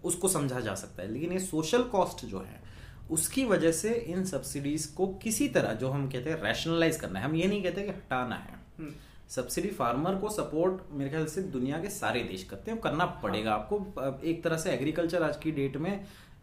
[0.05, 2.63] उसको समझा जा सकता है। लेकिन ये सोशल कॉस्ट जो है
[3.11, 7.25] उसकी वजह से इन सब्सिडीज को किसी तरह जो हम कहते हैं रैशनलाइज करना है।
[7.25, 8.91] हम ये नहीं कहते कि हटाना है। हम्म,
[9.29, 13.55] सब्सिडी फार्मर को सपोर्ट मेरे ख्याल से दुनिया के सारे देश करते हैं करना पड़ेगा
[13.55, 15.93] आपको। एक तरह से एग्रीकल्चर आज की डेट में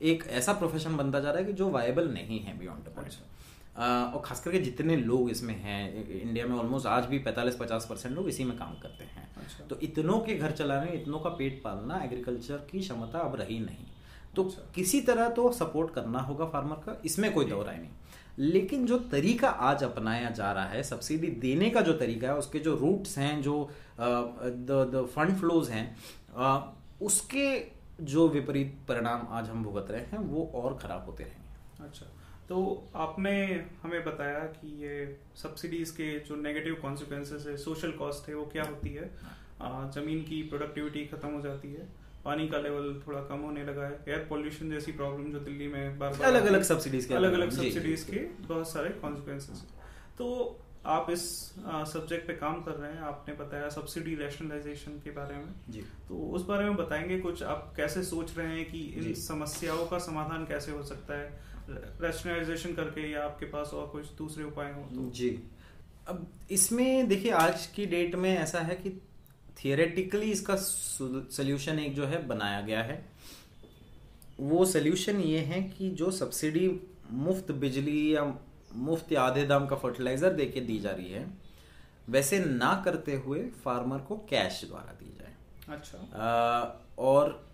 [0.02, 3.26] एक ऐसा प्रोफेशन बनता जा रहा है कि जो वायबल नहीं है बियॉन्ड अच्छा।
[3.78, 8.30] और खास करके जितने लोग इसमें हैं इंडिया में ऑलमोस्ट आज भी 45-50 परसेंट लोग
[8.30, 12.02] इसी में काम करते हैं। अच्छा। तो इतनों के घर चलाने इतनों का पेट पालना
[12.04, 13.86] एग्रीकल्चर की क्षमता अब रही नहीं।
[14.36, 18.50] तो अच्छा। किसी तरह तो सपोर्ट करना होगा फार्मर का इसमें कोई दो राय नहीं।
[18.52, 22.60] लेकिन जो तरीका आज अपनाया जा रहा है सब्सिडी देने का जो तरीका है उसके
[22.60, 25.88] जो रूट्स हैं जो द फंड फ्लोज हैं
[27.02, 27.48] उसके
[28.04, 32.06] जो विपरीत परिणाम आज हम भुगत रहे हैं वो और खराब होते रहेंगे। अच्छा।
[32.50, 32.58] तो
[32.96, 33.32] आपने
[33.84, 38.64] हमें बताया कि ये सब्सिडीज के जो नेगेटिव कॉन्सिक्वेंसेस है सोशल कॉस्ट है वो क्या
[38.64, 39.10] होती है?
[39.94, 41.88] ज़मीन की प्रोडक्टिविटी खत्म हो जाती है
[42.26, 46.00] पानी का लेवल थोड़ा कम होने लगा है एयर पोल्यूशन जैसी प्रॉब्लम जो दिल्ली में
[46.00, 49.64] बार बार अलग अलग सब्सिडीज के अलग अलग सब्सिडीज के बहुत सारे कॉन्सिक्वेंसेस
[50.18, 51.22] तो आप इस
[51.94, 56.18] सब्जेक्ट पे काम कर रहे हैं आपने बताया सब्सिडी रैशनलाइजेशन के बारे में। जी। तो
[56.32, 60.46] उस बारे में बताएँगे कुछ आप कैसे सोच रहे हैं कि इन समस्याओं का समाधान
[60.46, 61.40] कैसे हो सकता है?
[61.70, 65.10] रैशनलाइजेशन करके या आपके पास और कुछ दूसरे उपाय हो तो?
[65.12, 65.30] जी।
[66.08, 68.90] अब इसमें देखिए आज की डेट में ऐसा है कि
[69.58, 73.06] थियोरेटिकली इसका सोल्यूशन एक जो है बनाया गया है।
[74.40, 76.70] वो सोल्यूशन ये है कि जो सब्सिडी
[77.12, 78.24] मुफ़्त बिजली या
[78.76, 81.26] मुफ़्त या आधे दाम का फर्टिलाइज़र दे के दी जा रही है
[82.10, 85.34] वैसे ना करते हुए फार्मर को कैश द्वारा दी जाए।
[85.76, 87.47] अच्छा। अ, और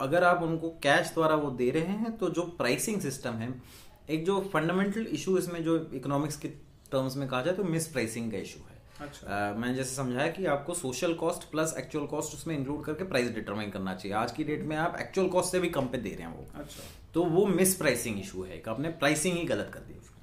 [0.00, 3.62] अगर आप उनको कैश द्वारा वो दे रहे हैं तो जो प्राइसिंग सिस्टम है
[4.10, 6.48] एक जो फंडामेंटल इशू इसमें जो इकोनॉमिक्स के
[6.92, 10.30] टर्म्स में कहा जाए तो मिस प्राइसिंग का इशू है। अच्छा। अ, मैंने जैसे समझाया
[10.30, 14.32] कि आपको social cost plus actual cost उसमें इंक्लूड करके प्राइस डिटरमाइन करना चाहिए। आज
[14.32, 16.82] की डेट में आप एक्चुअल कॉस्ट से भी कम पे दे रहे हैं वो। अच्छा।
[17.14, 20.15] तो वो मिस प्राइसिंग इशू है आपने प्राइसिंग ही गलत कर दी उसको।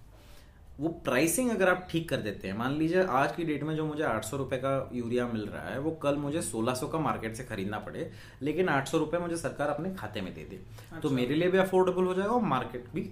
[0.79, 3.85] वो प्राइसिंग अगर आप ठीक कर देते हैं मान लीजिए आज की डेट में जो
[3.85, 6.99] मुझे आठ सौ रुपए का यूरिया मिल रहा है वो कल मुझे सोलह सौ का
[6.99, 8.09] मार्केट से खरीदना पड़े
[8.41, 11.49] लेकिन आठ सौ रुपए मुझे सरकार अपने खाते में दे दे तो अच्छा। मेरे लिए
[11.49, 13.09] भी अफोर्डेबल हो जाएगा और मार्केट भी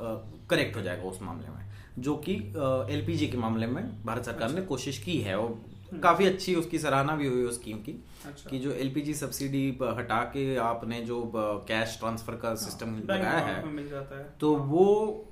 [0.00, 1.66] करेक्ट हो जाएगा उस मामले में
[1.98, 2.34] जो कि
[2.90, 5.58] एलपीजी के मामले में भारत सरकार ने कोशिश की है और
[5.94, 7.92] काफ़ी अच्छी उसकी सराहना भी हुई उस स्कीम की
[8.26, 11.20] अच्छा। कि जो एलपीजी सब्सिडी हटा के आपने जो
[11.68, 14.86] कैश ट्रांसफ़र का सिस्टम लगाया है मिल जाता है। तो वो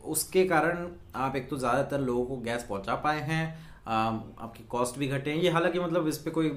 [0.07, 3.47] उसके कारण आप एक तो ज़्यादातर लोगों को गैस पहुँचा पाए हैं
[3.87, 6.51] आपकी कॉस्ट भी घटे हैं। ये हालाँकि मतलब इस पर कोई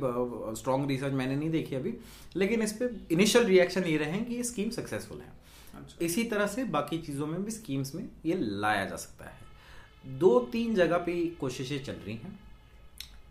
[0.58, 1.94] स्ट्रॉन्ग रिसर्च मैंने नहीं देखी अभी
[2.36, 5.32] लेकिन इस पे इनिशियल रिएक्शन ये रहे हैं कि ये स्कीम सक्सेसफुल है।
[5.76, 10.18] अच्छा। इसी तरह से बाकी चीज़ों में भी स्कीम्स में ये लाया जा सकता है।
[10.20, 12.40] दो तीन जगह पे कोशिशें चल रही हैं।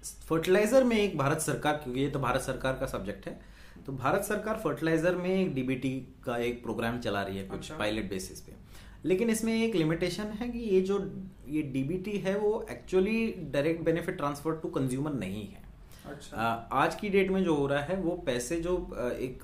[0.04, 3.38] फर्टिलाइज़र में एक भारत सरकार क्योंकि ये तो भारत सरकार का सब्जेक्ट है
[3.86, 5.90] तो भारत सरकार फर्टिलाइज़र में एक डीबीटी
[6.24, 8.52] का एक प्रोग्राम चला रही है कुछ अच्छा। पायलट बेसिस पे
[9.04, 10.98] लेकिन इसमें एक लिमिटेशन है कि ये जो
[11.48, 15.66] ये डीबीटी है वो actually direct benefit transfer to consumer नहीं है
[16.06, 18.76] अच्छा आ, आज की डेट में जो हो रहा है वो पैसे जो
[19.20, 19.40] एक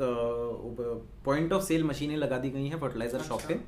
[1.25, 3.61] पॉइंट ऑफ़ सेल मशीनें लगा दी गई हैं फर्टिलाइज़र अच्छा। शॉप। पे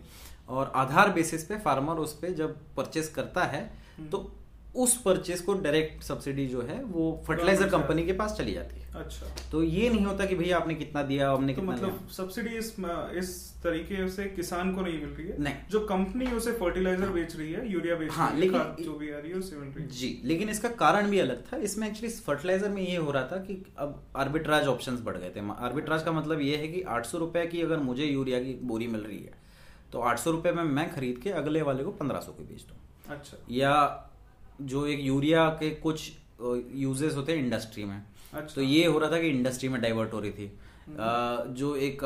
[0.48, 3.62] और आधार बेसिस पे फार्मर उस पर जब परचेस करता है
[3.98, 4.30] हम्म। तो
[4.76, 8.84] उस परचेज को डायरेक्ट सब्सिडी जो है वो फर्टिलाइज़र कंपनी के पास चली जाती है।
[8.96, 12.56] अच्छा। तो ये नहीं होता कि भैया आपने कितना दिया हमने तो कितना मतलब सब्सिडी
[12.56, 12.74] इस
[13.18, 13.30] इस
[13.62, 15.40] तरीके से किसान को नहीं मिल रही है?
[15.42, 18.92] नहीं। जो कंपनी उसे फर्टिलाइज़र बेच रही है यूरिया बेच हाँ, रही है लेकिन- जो
[18.92, 21.56] भी आ रही है उसे मिल रही है जी लेकिन इसका कारण भी अलग था।
[21.68, 25.48] इसमें एक्चुअली फर्टिलाइज़र में ये हो रहा था कि अब आर्बिट्राज ऑप्शंस बढ़ गए थे।
[25.50, 28.86] आर्बिट्राज का मतलब ये है कि आठ सौ रुपए की अगर मुझे यूरिया की बोरी
[28.86, 29.44] मिल रही है
[29.92, 32.62] तो आठ सौ रुपए में मैं खरीद के अगले वाले को पंद्रह सौ की बेच
[32.62, 32.76] दूँ।
[33.08, 33.72] अच्छा। या
[34.60, 36.10] जो एक यूरिया के कुछ
[36.74, 40.12] यूजेस होते हैं इंडस्ट्री में। अच्छा। तो ये हो रहा था कि इंडस्ट्री में डाइवर्ट
[40.12, 40.52] हो रही थी।
[40.88, 42.02] जो एक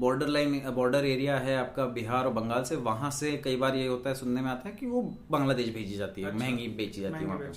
[0.00, 3.86] बॉर्डर लाइन बॉर्डर एरिया है आपका बिहार और बंगाल से वहाँ से कई बार ये
[3.86, 7.00] होता है सुनने में आता है कि वो बांग्लादेश भेजी जाती है अच्छा। महँगी बेची
[7.00, 7.52] जाती है वहाँ।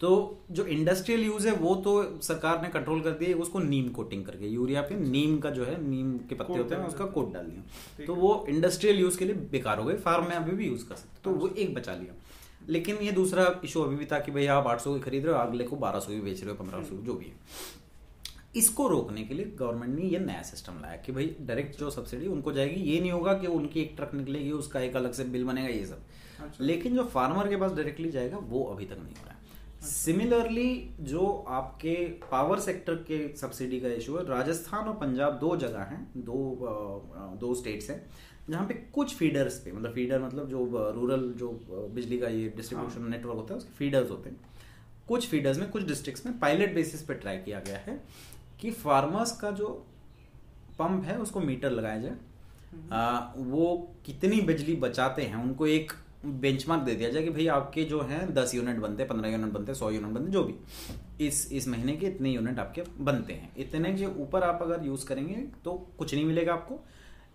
[0.00, 0.10] तो
[0.50, 4.48] जो इंडस्ट्रियल यूज़ है वो तो सरकार ने कंट्रोल कर दिया उसको नीम कोटिंग करके
[4.48, 8.06] यूरिया पे नीम का जो है नीम के पत्ते होते हैं उसका कोट डाल दिया।
[8.06, 10.94] तो वो इंडस्ट्रियल यूज़ के लिए बेकार हो गए फार्म में अभी भी यूज़ कर
[10.94, 12.14] सकते तो वो एक बचा लिया।
[12.70, 15.34] लेकिन ये दूसरा इशू अभी भी था कि भैया आप आठ सौ की खरीद रहे
[15.34, 17.78] हो अगले को बारह सौ की बेच रहे हो पंद्रह सौ जो भी है।
[18.56, 22.26] इसको रोकने के लिए गवर्नमेंट ने ये नया सिस्टम लाया कि भाई डायरेक्ट जो सब्सिडी
[22.26, 25.44] उनको जाएगी ये नहीं होगा कि उनकी एक ट्रक निकलेगी उसका एक अलग से बिल
[25.44, 26.02] बनेगा ये सब।
[26.40, 29.38] अच्छा। लेकिन जो फार्मर के पास डायरेक्टली जाएगा वो अभी तक नहीं हो रहा है।
[29.82, 31.94] सिमिलरली जो आपके
[32.30, 37.54] पावर सेक्टर के सब्सिडी का इशू है राजस्थान और पंजाब दो जगह हैं दो दो
[37.54, 38.04] स्टेट्स हैं।
[38.48, 41.48] जहाँ पे कुछ फीडर्स पे मतलब फीडर मतलब जो रूरल जो
[41.94, 44.36] बिजली का ये डिस्ट्रीब्यूशन नेटवर्क होता है उसके फीडर्स होते हैं।
[45.08, 48.00] कुछ फीडर्स में कुछ डिस्ट्रिक्ट्स में पायलट बेसिस पे ट्राई किया गया है
[48.60, 49.68] कि फार्मर्स का जो
[50.78, 52.16] पंप है उसको मीटर लगाया जाए।
[52.92, 55.92] आ, वो कितनी बिजली बचाते हैं उनको एक
[56.24, 59.52] बेंचमार्क दे दिया जाए कि भाई आपके जो हैं दस यूनिट बनते हैं पंद्रह यूनिट
[59.52, 63.32] बनते हैं सौ यूनिट बनते जो भी। इस इस महीने के इतने यूनिट आपके बनते
[63.32, 66.80] हैं। इतने के ऊपर आप अगर यूज़ करेंगे तो कुछ नहीं मिलेगा आपको।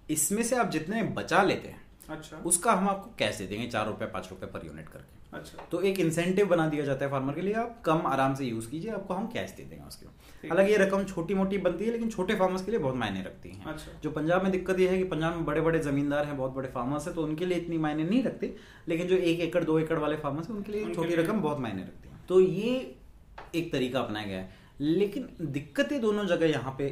[0.09, 3.87] इसमें से आप जितने बचा लेते हैं अच्छा। उसका हम आपको कैश दे देंगे चार
[3.87, 7.33] रुपए पाँच रुपए पर यूनिट करके। अच्छा। तो एक इंसेंटिव बना दिया जाता है फार्मर
[7.33, 10.71] के लिए आप कम आराम से यूज़ कीजिए आपको हम कैश दे देंगे उसके हालाँकि
[10.71, 13.63] ये रकम छोटी मोटी बनती है लेकिन छोटे फार्मर्स के लिए बहुत मायने रखती है।
[13.65, 16.51] अच्छा। जो पंजाब में दिक्कत ये है कि पंजाब में बड़े बड़े जमींदार हैं बहुत
[16.51, 18.51] बड़े फार्मर्स हैं तो उनके लिए इतनी मायने नहीं रखती
[18.87, 21.81] लेकिन जो एक एकड़ दो एकड़ वाले फार्मर्स हैं उनके लिए छोटी रकम बहुत मायने
[21.81, 22.95] रखती है। तो ये
[23.55, 26.87] एक तरीका अपनाया गया है। लेकिन दिक्कतें दोनों जगह यहाँ पे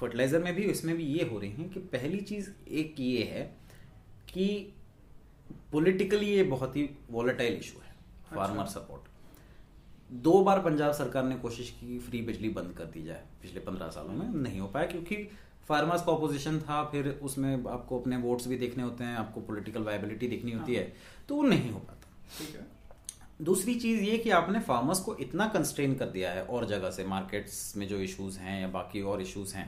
[0.00, 3.42] फर्टिलाइज़र में भी इसमें भी ये हो रही हैं कि पहली चीज़ एक ये है
[4.34, 4.46] कि
[5.72, 7.94] पॉलिटिकली ये बहुत ही वॉलेटाइल इशू है
[8.34, 9.14] फार्मर अच्छा। सपोर्ट
[10.12, 13.88] दो बार पंजाब सरकार ने कोशिश की फ्री बिजली बंद कर दी जाए पिछले पंद्रह
[13.88, 15.16] सालों में नहीं हो पाया क्योंकि
[15.68, 19.82] फार्मर्स का ऑपोजिशन था फिर उसमें आपको अपने वोट्स भी देखने होते हैं आपको पॉलिटिकल
[19.82, 20.92] वायबिलिटी देखनी होती है।
[21.28, 22.66] तो वो नहीं हो पाता। ठीक है।
[23.42, 27.04] दूसरी चीज़ ये कि आपने फार्मर्स को इतना कंस्ट्रेन कर दिया है और जगह से
[27.04, 29.66] मार्केट्स में जो इश्यूज़ हैं या बाकी और इश्यूज़ हैं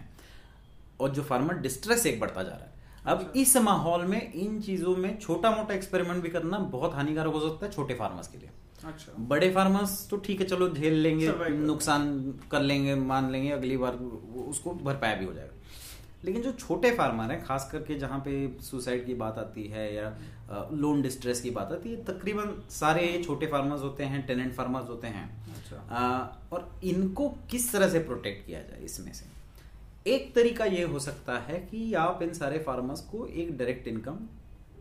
[1.00, 4.61] और जो फार्मर डिस्ट्रेस एक बढ़ता जा रहा है। अब अच्छा। इस माहौल में इन
[4.61, 8.38] चीज़ों में छोटा मोटा एक्सपेरिमेंट भी करना बहुत हानिकारक हो सकता है छोटे फार्मर्स के
[8.38, 8.50] लिए।
[8.84, 12.11] अच्छा। बड़े फार्मर्स तो ठीक है चलो झेल लेंगे नुकसान
[12.50, 13.94] कर लेंगे मान लेंगे अगली बार
[14.48, 15.54] उसको भरपाया भी हो जाएगा।
[16.24, 18.32] लेकिन जो छोटे फार्मर हैं खास करके जहाँ पे
[18.62, 20.08] सुसाइड की बात आती है या
[20.72, 25.06] लोन डिस्ट्रेस की बात आती है तकरीबन सारे छोटे फार्मर्स होते हैं टेनेंट फार्मर्स होते
[25.06, 29.38] हैं। अच्छा। आ, और इनको किस तरह से प्रोटेक्ट किया जाए इसमें से?
[30.09, 34.18] एक तरीका ये हो सकता है कि आप इन सारे फार्मर्स को एक डायरेक्ट इनकम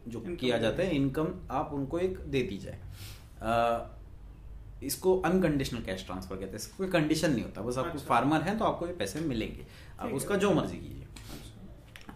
[0.08, 2.80] जो Income किया जाता है इनकम आप उनको एक दे दी जाए।
[3.42, 3.80] आ,
[4.84, 8.42] इसको अनकंडीशनल कैश ट्रांसफ़र कहते हैं। इसको कोई कंडीशन नहीं होता बस आपको अच्छा। फार्मर
[8.42, 9.66] हैं तो आपको ये पैसे मिलेंगे।
[10.00, 12.14] आप उसका जो मर्ज़ी कीजिए। अच्छा।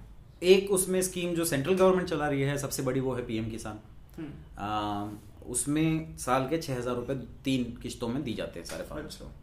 [0.48, 3.80] एक उसमें स्कीम जो सेंट्रल गवर्नमेंट चला रही है सबसे बड़ी वो है पीएम किसान
[4.18, 5.10] हम्म, आ,
[5.50, 9.26] उसमें साल के छह हज़ार रुपए तीन किस्तों में दी जाते हैं सारे फार्मर्स अच्छा।
[9.26, 9.41] को।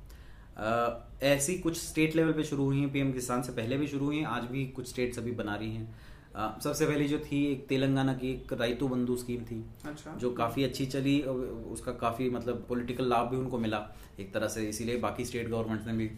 [0.58, 4.16] ऐसी कुछ स्टेट लेवल पे शुरू हुई हैं पीएम किसान से पहले भी शुरू हुई
[4.16, 8.12] हैं आज भी कुछ स्टेट्स अभी बना रही हैं। सबसे पहले जो थी एक तेलंगाना
[8.14, 13.08] की एक राइतु बंधु स्कीम थी अच्छा। जो काफ़ी अच्छी चली उसका काफ़ी मतलब पॉलिटिकल
[13.08, 13.80] लाभ भी उनको मिला
[14.20, 16.10] एक तरह से इसीलिए बाकी स्टेट गवर्नमेंट ने भी।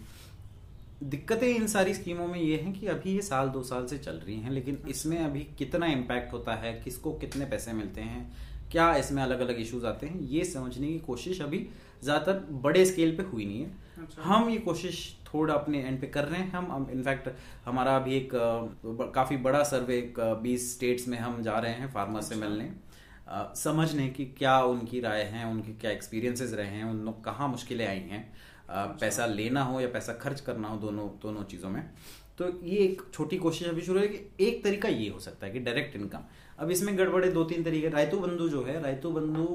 [1.03, 4.17] दिक्कतें इन सारी स्कीमों में ये हैं कि अभी ये साल दो साल से चल
[4.17, 8.31] रही हैं लेकिन इसमें अभी कितना इम्पैक्ट होता है किसको कितने पैसे मिलते हैं
[8.73, 11.67] क्या इसमें अलग अलग इश्यूज़ आते हैं ये समझने की कोशिश अभी
[12.05, 16.07] ज़्यादातर बड़े स्केल पे हुई नहीं है। अच्छा। हम ये कोशिश थोड़ा अपने एंड पे
[16.09, 17.29] कर रहे हैं। हम इनफैक्ट
[17.65, 18.31] हमारा अभी एक
[19.15, 22.71] काफ़ी बड़ा सर्वे बीस स्टेट्स में हम जा रहे हैं फार्मर से अच्छा। मिलने।
[23.57, 27.87] समझने की क्या उनकी राय है उनके क्या एक्सपीरियंसेस रहे हैं उन लोग कहाँ मुश्किलें
[27.87, 28.23] आई हैं।
[28.71, 31.83] पैसा लेना हो या पैसा खर्च करना हो दोनों दोनों चीज़ों में।
[32.39, 35.53] तो ये एक छोटी कोशिश अभी शुरू है कि एक तरीका ये हो सकता है
[35.53, 36.25] कि डायरेक्ट इनकम
[36.59, 39.47] अब इसमें गड़बड़े दो तीन तरीके। रायतु बंधु जो है रायतु बंधु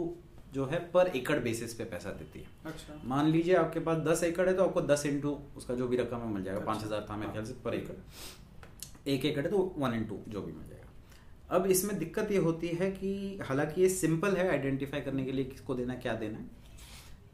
[0.55, 4.23] जो है पर एकड़ बेसिस पे पैसा देती है। अच्छा। मान लीजिए आपके पास दस
[4.23, 6.83] एकड़ है तो आपको दस इंटू उसका जो भी रकम है मिल जाएगा। अच्छा। पाँच
[6.83, 10.51] हज़ार था मेरे ख्याल से पर एकड़। एक एकड़ है तो वन इंटू जो भी
[10.51, 10.83] मिल जाएगा।
[11.49, 15.45] अब इसमें दिक्कत ये होती है कि हालाँकि ये सिंपल है आइडेंटिफाई करने के लिए
[15.45, 16.63] किसको देना क्या देना है।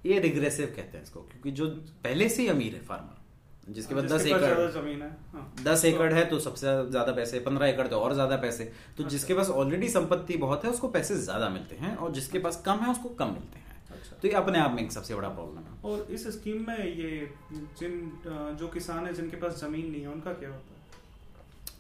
[0.06, 1.68] ये रिग्रेसिव कहते हैं इसको क्योंकि जो
[2.04, 3.21] पहले से ही अमीर है फार्मर
[3.68, 7.12] जिसके पास दस जिसके एकड़ ज़मीन है हाँ। दस तो- एकड़ है तो सबसे ज़्यादा
[7.12, 10.72] पैसे पंद्रह एकड़ तो और ज़्यादा पैसे तो अच्छा। जिसके पास ऑलरेडी संपत्ति बहुत है
[10.72, 14.16] उसको पैसे ज़्यादा मिलते हैं और जिसके पास कम है उसको कम मिलते हैं अच्छा।
[14.22, 17.30] तो ये अपने आप में एक सबसे बड़ा प्रॉब्लम है और इस स्कीम में ये
[17.54, 20.76] जिन जो किसान है जिनके पास ज़मीन नहीं है उनका क्या होता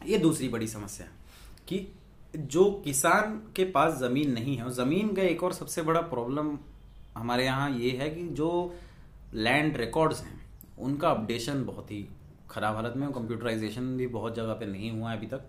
[0.04, 1.20] है ये दूसरी बड़ी समस्या है
[1.68, 1.88] कि
[2.36, 6.58] जो किसान के पास ज़मीन नहीं है ज़मीन का एक और सबसे बड़ा प्रॉब्लम
[7.18, 8.52] हमारे यहाँ ये है कि जो
[9.34, 10.41] लैंड रिकॉर्ड्स हैं
[10.82, 12.06] उनका अपडेशन बहुत ही
[12.50, 15.42] खराब हालत में कंप्यूटराइजेशन भी बहुत जगह पे नहीं हुआ है अभी तक।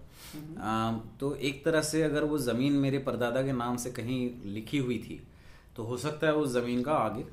[0.59, 4.19] अम, तो एक तरह से अगर वो ज़मीन मेरे परदादा के नाम से कहीं
[4.53, 5.21] लिखी हुई थी
[5.77, 7.25] तो हो सकता है उस ज़मीन का आगे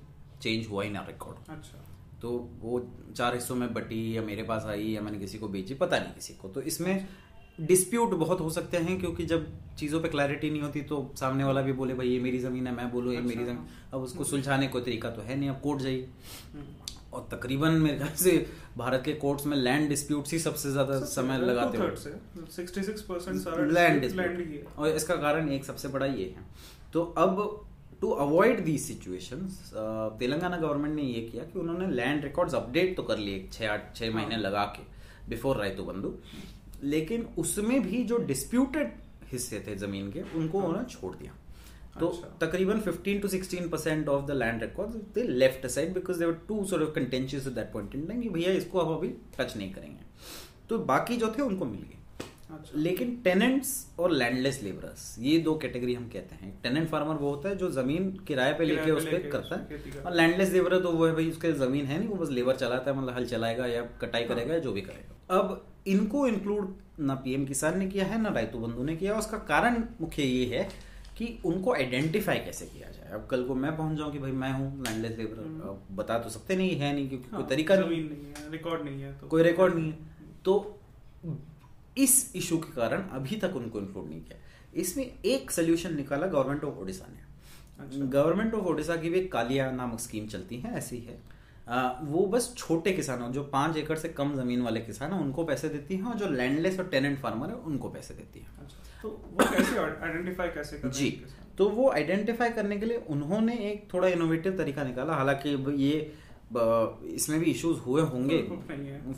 [0.41, 1.85] चेंज हुआ ही ना रिकॉर्ड अच्छा।
[2.21, 2.29] तो
[2.61, 2.79] वो
[3.15, 6.13] चार हिस्सों में बटी या मेरे पास आई या मैंने किसी को बेची पता नहीं
[6.13, 7.07] किसी को। तो इसमें
[7.59, 11.61] डिस्प्यूट बहुत हो सकते हैं क्योंकि जब चीज़ों पे क्लैरिटी नहीं होती तो सामने वाला
[11.61, 14.23] भी बोले भाई ये मेरी ज़मीन है मैं बोलूँ ये मेरी अच्छा। ज़मीन अब उसको
[14.23, 16.07] सुलझाने कोई तरीका तो है नहीं अब कोर्ट जाइए।
[16.53, 18.33] हम्म। और तकरीबन मेरे ख्याल से
[18.77, 21.85] भारत के कोर्ट्स में लैंड डिस्प्यूट्स ही सबसे ज़्यादा समय लगाते हो
[23.71, 26.45] लैंड डिस्प्यूट और इसका कारण एक सबसे बड़ा ये है।
[26.93, 27.65] तो अब
[28.01, 29.47] to avoid these situation
[30.19, 33.95] Telangana government ने ये किया कि उन्होंने लैंड रिकॉर्ड्स अपडेट तो कर लिए छः आठ
[33.95, 34.83] छः महीने हाँ। लगा के
[35.29, 36.13] बिफोर रायतु बंधु।
[36.83, 38.91] लेकिन उसमें भी जो डिस्प्यूटेड
[39.31, 41.31] हिस्से थे ज़मीन के उनको हाँ। उन्होंने छोड़ दिया।
[41.99, 46.19] तो अच्छा। तकरीबन 15 to 16 percent of the land records they left aside because
[46.19, 48.95] they were too sort of contentious at that point in time कि भैया इसको हम
[48.95, 50.03] अभी टच नहीं करेंगे।
[50.69, 51.95] तो बाकी जो थे उनको मिल गए।
[52.53, 57.29] अच्छा। लेकिन टेनेंट्स और लैंडलेस लेबरर्स ये दो कैटेगरी हम कहते हैं। टेनेंट फार्मर वो
[57.29, 60.79] होता है जो ज़मीन किराए पे लेके उस पे लेके करता है। और लैंडलेस लेबर
[60.79, 63.25] तो वो है भाई उसके ज़मीन है नहीं वो बस लेबर चलाता है मतलब हल
[63.25, 67.77] चलाएगा या कटाई हाँ। करेगा या जो भी करेगा। अब इनको इंक्लूड ना पीएम किसान
[67.79, 70.67] ने किया है ना रायतु बंधु ने किया उसका कारण मुख्य ये है
[71.19, 73.09] कि उनको आइडेंटिफाई कैसे किया जाए?
[73.13, 76.29] अब कल को मैं पहुँच जाऊँ कि भाई मैं हूँ लैंडलेस लेबर हम्म। बता तो
[76.29, 79.27] सकते नहीं है नहीं क्योंकि हाँ, कोई तरीका नहीं। नहीं है रिकॉर्ड नहीं है तो
[79.27, 79.97] कोई रिकॉर्ड नहीं है।
[80.45, 80.79] तो
[81.97, 84.37] इस इशू के कारण अभी तक उनको इंक्लूड नहीं किया।
[84.81, 89.99] इसमें एक सोल्यूशन निकाला गवर्नमेंट ऑफ़ ओडिशा ने। गवर्नमेंट ऑफ़ ओडिशा की भी कालिया नामक
[89.99, 91.17] स्कीम चलती है ऐसी है।
[92.03, 95.69] वो बस छोटे किसानों जो पाँच एकड़ से कम ज़मीन वाले किसान हैं उनको पैसे
[95.69, 99.09] देती हैं और जो लैंडलेस और टेनेंट फार्मर है उनको पैसे देती हैं। अच्छा तो
[99.09, 101.09] वो कैसे आइडेंटिफाई कैसे करते जी
[101.57, 105.49] तो वो आइडेंटिफाई करने के लिए उन्होंने एक थोड़ा इनोवेटिव तरीका निकाला। हालाँकि
[105.83, 105.93] ये
[107.13, 108.41] इसमें भी इश्यूज़ हुए होंगे।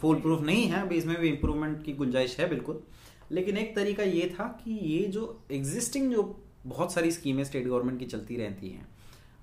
[0.02, 2.84] फुल प्रूफ नहीं है अभी इसमें भी इम्प्रूवमेंट की गुंजाइश है बिल्कुल।
[3.32, 6.24] लेकिन एक तरीका ये था कि ये जो एग्जिस्टिंग जो
[6.66, 8.88] बहुत सारी स्कीमें स्टेट गवर्नमेंट की चलती रहती हैं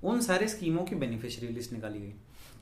[0.02, 2.14] उन सारे स्कीमों की बेनिफिशियरी लिस्ट निकाली गई।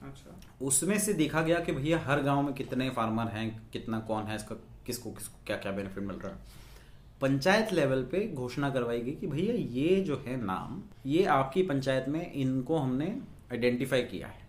[0.07, 4.23] अच्छा। उसमें से देखा गया कि भैया हर गाँव में कितने फार्मर हैं कितना कौन
[4.23, 4.55] है इसका
[4.87, 6.65] किसको किसको क्या क्या बेनिफिट मिल रहा है।
[7.21, 12.09] पंचायत लेवल पे घोषणा करवाई गई कि भैया ये जो है नाम ये आपकी पंचायत
[12.09, 13.07] में इनको हमने
[13.53, 14.45] आइडेंटिफाई किया है।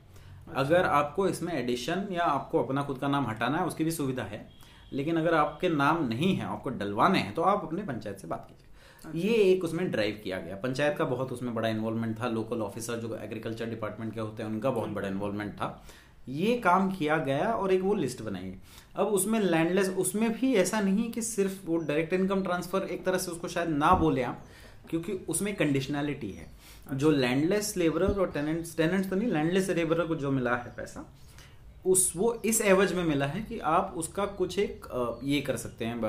[0.48, 3.92] अच्छा। अगर आपको इसमें एडिशन या आपको अपना खुद का नाम हटाना है उसकी भी
[3.92, 4.48] सुविधा है
[4.94, 8.48] लेकिन अगर आपके नाम नहीं है आपको डलवाने हैं तो आप अपने पंचायत से बात
[8.50, 8.67] कीजिए।
[9.16, 12.96] ये एक उसमें ड्राइव किया गया। पंचायत का बहुत उसमें बड़ा इन्वॉल्वमेंट था। लोकल ऑफिसर
[12.98, 15.84] जो एग्रीकल्चर डिपार्टमेंट के होते हैं, उनका बहुत बड़ा इन्वॉल्वमेंट था।
[16.28, 18.54] ये काम किया गया और एक वो लिस्ट बनाई।
[18.96, 23.18] अब उसमें लैंडलेस उसमें भी ऐसा नहीं कि सिर्फ़ वो डायरेक्ट इनकम ट्रांसफ़र एक तरह
[23.18, 24.44] से उसको शायद ना बोले आप,
[24.90, 26.50] क्योंकि उसमें कंडीशनैलिटी है।
[26.94, 31.06] जो लैंडलेस लेबर और टेनेंट्स टेनेंट्स तो नहीं लैंडलेस लेबर को जो मिला है पैसा,
[31.86, 34.86] उस वो इस एवज में मिला है कि आप उसका कुछ एक
[35.24, 36.00] ये कर सकते हैं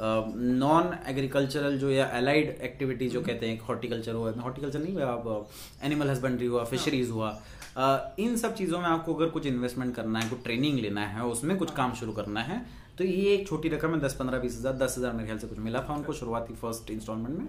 [0.00, 5.48] नॉन एग्रीकल्चरल जो या अलाइड एक्टिविटी जो कहते हैं हॉर्टिकल्चर हुआ हॉर्टिकल्चर नहीं आप
[5.84, 7.30] एनिमल हस्बेंड्री हुआ फिशरीज हुआ
[8.18, 11.56] इन सब चीज़ों में आपको अगर कुछ इन्वेस्टमेंट करना है कुछ ट्रेनिंग लेना है उसमें
[11.58, 12.64] कुछ काम शुरू करना है
[12.98, 15.46] तो ये एक छोटी रकम है दस पंद्रह बीस हज़ार दस हज़ार मेरे ख्याल से
[15.46, 17.48] कुछ मिला था उनको शुरुआती फ़र्स्ट इंस्टॉलमेंट में।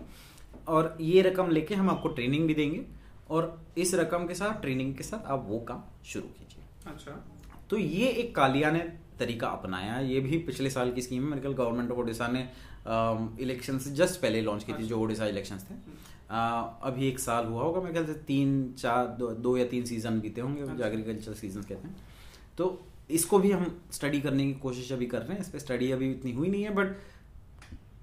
[0.67, 2.85] और ये रकम लेके हम आपको ट्रेनिंग भी देंगे
[3.29, 7.11] और इस रकम के साथ ट्रेनिंग के साथ आप वो काम शुरू कीजिए। अच्छा।
[7.69, 8.79] तो ये एक कालिया ने
[9.21, 12.49] तरीका अपनाया ये भी पिछले साल की स्कीम है। मेरे ख्याल गवर्नमेंट ऑफ़ ओडिशा ने
[13.43, 15.75] इलेक्शन से जस्ट पहले लॉन्च की थी जो ओडिशा इलेक्शन थे।
[16.29, 16.39] अ,
[16.83, 20.19] अभी एक साल हुआ होगा मेरे ख्याल से तीन चार दो, दो या तीन सीज़न
[20.19, 21.95] बीते होंगे जो एग्रीकल्चर सीज़न कहते हैं।
[22.57, 25.91] तो इसको भी हम स्टडी करने की कोशिश अभी कर रहे हैं। इस पर स्टडी
[25.91, 26.97] अभी इतनी हुई नहीं है बट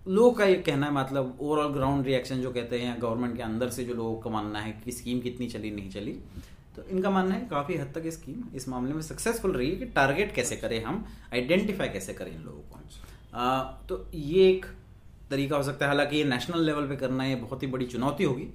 [0.09, 3.69] लोगों का ये कहना है मतलब ओवरऑल ग्राउंड रिएक्शन जो कहते हैं गवर्नमेंट के अंदर
[3.69, 6.19] से जो लोगों का मानना है कि स्कीम कितनी चली नहीं चली।
[6.79, 9.85] तो इनका मानना है काफ़ी हद तक स्कीम इस मामले में सक्सेसफुल रही है कि
[9.95, 12.77] टारगेट कैसे करें हम आइडेंटिफाई कैसे करें इन लोगों को
[13.35, 14.67] आ, तो ये एक
[15.31, 18.25] तरीका हो सकता है हालाँकि ये नेशनल लेवल पे करना ये बहुत ही बड़ी चुनौती
[18.25, 18.49] होगी।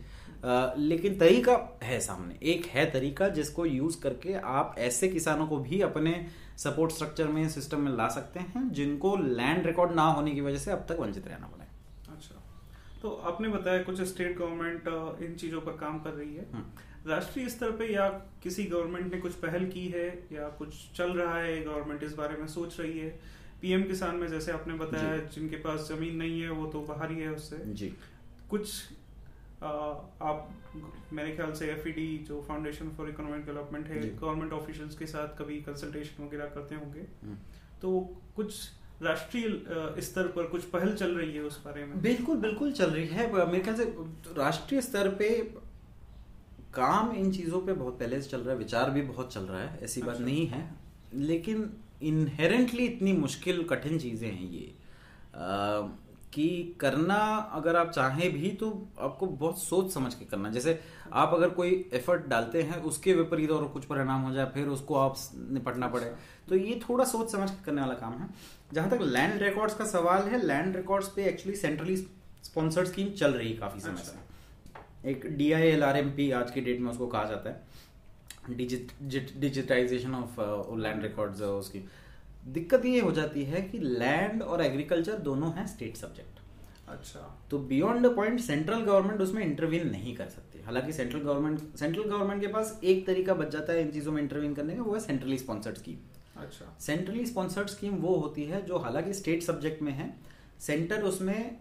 [0.80, 5.82] लेकिन तरीका है सामने एक है तरीका जिसको यूज़ करके आप ऐसे किसानों को भी
[5.82, 6.16] अपने
[6.58, 10.58] सपोर्ट स्ट्रक्चर में सिस्टम में ला सकते हैं जिनको लैंड रिकॉर्ड ना होने की वजह
[10.58, 11.66] से अब तक वंचित रहना पड़ा
[12.14, 12.42] अच्छा।
[13.02, 14.88] तो आपने बताया कुछ स्टेट गवर्नमेंट
[15.24, 18.08] इन चीज़ों पर काम कर रही है। हम्म। राष्ट्रीय स्तर पे या
[18.44, 22.38] किसी गवर्नमेंट ने कुछ पहल की है या कुछ चल रहा है गवर्नमेंट इस बारे
[22.38, 23.10] में सोच रही है?
[23.62, 27.20] पीएम किसान में जैसे आपने बताया जिनके पास ज़मीन नहीं है वो तो बाहर ही
[27.20, 27.94] है उससे। जी।
[28.50, 28.70] कुछ
[29.64, 29.70] आ,
[30.22, 30.50] आप
[31.14, 35.38] मेरे ख्याल से एफ़ e जो फाउंडेशन फॉर इकोनॉमिक डेवलपमेंट है गवर्नमेंट ऑफिशियल्स के साथ
[35.40, 37.06] कभी कंसल्टेशन वगैरह करते होंगे?
[37.24, 37.38] हम्म।
[37.82, 38.00] तो
[38.36, 38.56] कुछ
[39.02, 42.02] राष्ट्रीय स्तर पर कुछ पहल चल रही है उस बारे में?
[42.02, 43.86] बिल्कुल बिल्कुल चल रही है। मेरे ख्याल से
[44.38, 45.30] राष्ट्रीय स्तर पे
[46.74, 49.62] काम इन चीज़ों पे बहुत पहले से चल रहा है विचार भी बहुत चल रहा
[49.62, 50.70] है ऐसी अच्छा। बात नहीं है।
[51.16, 51.70] लेकिन
[52.04, 54.74] इनहेरेंटली इतनी मुश्किल कठिन चीज़ें हैं ये।
[55.36, 55.88] आ,
[56.34, 57.16] कि करना
[57.54, 60.80] अगर आप चाहें भी तो आपको बहुत सोच समझ के करना। जैसे
[61.14, 64.96] आप अगर कोई एफर्ट डालते हैं उसके विपरीत और कुछ परिणाम हो जाए फिर उसको
[64.96, 66.06] आप निपटना पड़े।
[66.50, 68.30] तो ये थोड़ा सोच समझ के करने वाला काम है।
[68.74, 73.34] जहाँ तक लैंड रिकॉर्ड्स का सवाल है लैंड रिकॉर्ड्स पे एक्चुअली सेंट्रली स्पॉन्सर्ड स्कीम चल
[73.34, 74.23] रही है काफ़ी समय अच्छा। से।
[75.06, 78.56] एक D I L R M P आज की डेट में उसको कहा जाता है।
[79.40, 80.40] डिजिटाइजेशन ऑफ़
[80.80, 81.84] लैंड रिकॉर्ड्स उसकी।
[82.50, 86.40] दिक्कत ये हो जाती है कि लैंड और एग्रीकल्चर दोनों हैं स्टेट सब्जेक्ट
[86.90, 87.20] अच्छा।
[87.52, 92.04] तो beyond the point central government उसमें इंटरवीन नहीं कर सकती। हालाँकि सेंट्रल गवर्नमेंट सेंट्रल
[92.04, 94.94] गवर्नमेंट के पास एक तरीका बच जाता है इन चीज़ों में इंटरवीन करने का वो
[94.94, 99.82] है सेंट्रली स्पॉन्सर्ड स्कीम अच्छा। सेंट्रली स्पॉन्सर्ड स्कीम वो होती है जो हालाँकि स्टेट सब्जेक्ट
[99.82, 100.14] में है।
[100.60, 101.58] सेंटर उसमें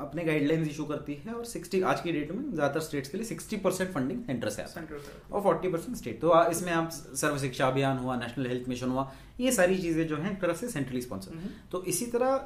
[0.00, 3.26] अपने गाइडलाइंस इशू करती है और 60 आज की डेट में ज़्यादातर स्टेट्स के लिए
[3.28, 5.00] 60 परसेंट फंडिंग सेंटर से आता है
[5.32, 9.10] और 40 परसेंट स्टेट तो इसमें आप सर्व शिक्षा अभियान हुआ नेशनल हेल्थ मिशन हुआ
[9.40, 12.40] ये सारी चीज़ें जो है एक तरह से सेंट्रली स्पॉन्सर तो इसी तरह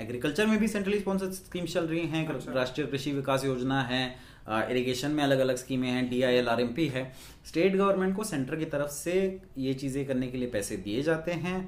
[0.00, 4.04] एग्रीकल्चर में भी सेंट्रली स्पॉन्सर स्कीम चल रही हैं अच्छा। राष्ट्रीय कृषि विकास योजना है
[4.48, 7.04] इरिगेशन में अलग अलग स्कीमें हैं D I L R M P है।
[7.46, 9.14] स्टेट गवर्नमेंट को सेंटर की तरफ़ से
[9.58, 11.58] ये चीज़ें करने के लिए पैसे दिए जाते हैं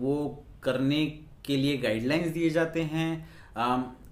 [0.00, 0.16] वो
[0.62, 1.04] करने
[1.44, 3.10] के लिए गाइडलाइंस दिए जाते हैं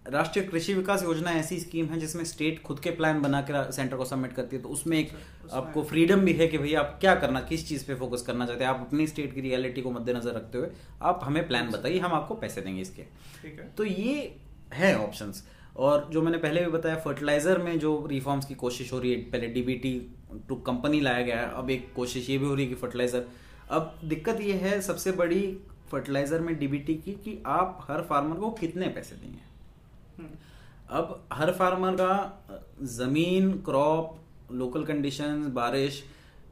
[0.09, 3.97] राष्ट्रीय कृषि विकास योजना ऐसी स्कीम है जिसमें स्टेट खुद के प्लान बना के सेंटर
[3.97, 5.11] को सबमिट करती है तो उसमें एक
[5.53, 8.65] आपको फ्रीडम भी है कि भैया आप क्या करना किस चीज़ पे फोकस करना चाहते
[8.65, 8.71] हैं?
[8.71, 10.69] आप अपनी स्टेट की रियलिटी को मद्देनजर रखते हुए
[11.03, 13.03] आप हमें प्लान। बताइए हम आपको पैसे देंगे इसके।
[13.77, 14.37] तो ये
[14.73, 15.33] है ऑप्शन
[15.77, 19.19] और जो मैंने पहले भी बताया फर्टिलाइज़र में जो रिफॉर्म्स की कोशिश हो रही है
[19.31, 19.95] पहले डीबीटी
[20.49, 23.27] टू कंपनी लाया गया है अब एक कोशिश ये भी हो रही है कि फर्टिलाइज़र
[23.71, 25.43] अब दिक्कत ये है सबसे बड़ी
[25.91, 29.46] फर्टिलाइज़र में डीबीटी की कि आप हर फार्मर को कितने पैसे देंगे?
[30.91, 32.57] अब हर फार्मर का
[32.95, 34.19] ज़मीन क्रॉप
[34.53, 36.05] लोकल कंडीशन बारिश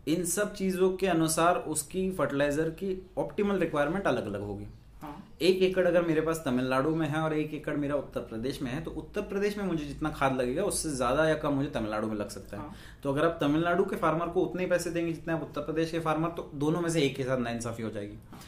[0.08, 4.66] इन सब चीज़ों के अनुसार उसकी फर्टिलाइज़र की ऑप्टिमल रिक्वायरमेंट अलग अलग होगी
[5.02, 8.60] हाँ। एक एकड़ अगर मेरे पास तमिलनाडु में है और एक एकड़ मेरा उत्तर प्रदेश
[8.62, 11.68] में है तो उत्तर प्रदेश में मुझे जितना खाद लगेगा उससे ज़्यादा या कम मुझे
[11.70, 14.90] तमिलनाडु में लग सकता है हाँ। तो अगर आप तमिलनाडु के फार्मर को उतने पैसे
[14.90, 17.82] देंगे जितने आप उत्तर प्रदेश के फार्मर तो दोनों में से एक के साथ नाइंसाफी
[17.82, 18.40] हो जाएगी हाँ।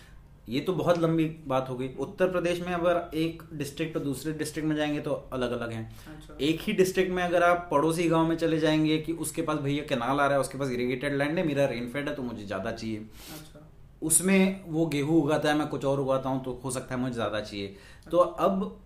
[0.49, 4.33] ये तो बहुत लंबी बात हो गई उत्तर प्रदेश में अगर एक डिस्ट्रिक्ट और दूसरे
[4.33, 8.09] डिस्ट्रिक्ट में जाएँगे तो अलग अलग हैं अच्छा। एक ही डिस्ट्रिक्ट में अगर आप पड़ोसी
[8.09, 11.17] गाँव में चले जाएँगे कि उसके पास भैया कैनाल आ रहा है उसके पास इरीगेटेड
[11.17, 13.69] लैंड है मेरा रेनफेड है तो मुझे ज़्यादा चाहिए अच्छा।
[14.03, 17.15] उसमें वो गेहूँ उगाता है मैं कुछ और उगाता हूँ तो हो सकता है मुझे
[17.15, 17.77] ज़्यादा चाहिए
[18.11, 18.81] तो अब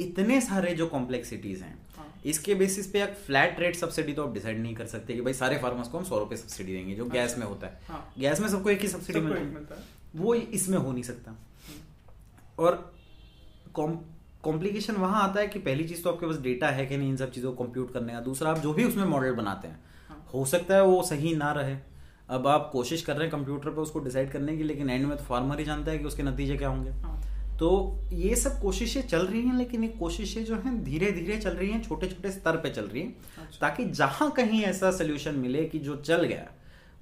[0.00, 4.32] इतने सारे जो कॉम्प्लेक्सिटीज हैं हाँ। इसके बेसिस पे एक फ्लैट रेट सब्सिडी तो आप
[4.34, 7.04] डिसाइड नहीं कर सकते कि भाई सारे फार्मर्स को हम सौ रुपए सब्सिडी देंगे जो
[7.04, 10.34] गैस अच्छा। में होता है हाँ। गैस में सबको एक ही सब्सिडी मिलता है वो
[10.34, 11.36] इसमें हो नहीं सकता
[12.58, 12.74] और
[13.74, 13.98] कॉम
[14.42, 17.16] कॉम्प्लिकेशन वहाँ आता है कि पहली चीज़ तो आपके पास डेटा है कि नहीं इन
[17.16, 20.26] सब चीज़ों को कंप्यूट करने का दूसरा आप जो भी उसमें मॉडल बनाते हैं हाँ।
[20.34, 21.76] हो सकता है वो सही ना रहे
[22.28, 25.16] अब आप कोशिश कर रहे हैं कंप्यूटर पे उसको डिसाइड करने की लेकिन एंड में
[25.16, 27.20] तो फार्मर ही जानता है कि उसके नतीजे क्या होंगे हाँ।
[27.58, 27.68] तो
[28.12, 31.70] ये सब कोशिशें चल रही हैं लेकिन ये कोशिशें जो हैं धीरे धीरे चल रही
[31.70, 35.64] हैं छोटे छोटे स्तर पे चल रही हैं अच्छा। ताकि जहाँ कहीं ऐसा सोल्यूशन मिले
[35.64, 36.50] कि जो चल गया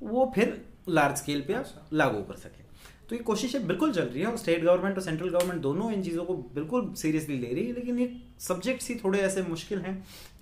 [0.02, 2.63] वो फिर लार्ज स्केल पे अच्छा। लागू कर सके
[3.08, 6.02] तो ये कोशिशें बिल्कुल चल रही है और स्टेट गवर्नमेंट और सेंट्रल गवर्नमेंट दोनों इन
[6.02, 9.94] चीज़ों को बिल्कुल सीरियसली ले रही है लेकिन ये सब्जेक्ट्स ही थोड़े ऐसे मुश्किल हैं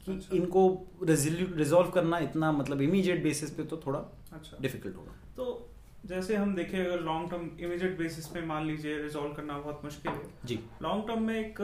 [0.04, 0.62] कि अच्छा। इनको
[1.02, 3.98] रिजोल्व करना इतना मतलब इमीडिएट बेसिस पे तो थोड़ा
[4.32, 5.68] अच्छा। डिफ़िकल्ट होगा। तो
[6.06, 10.12] जैसे हम देखें अगर लॉन्ग टर्म इमीडिएट बेसिस पे मान लीजिए रिजोल्व करना बहुत मुश्किल
[10.12, 11.60] है। जी। लॉन्ग टर्म में एक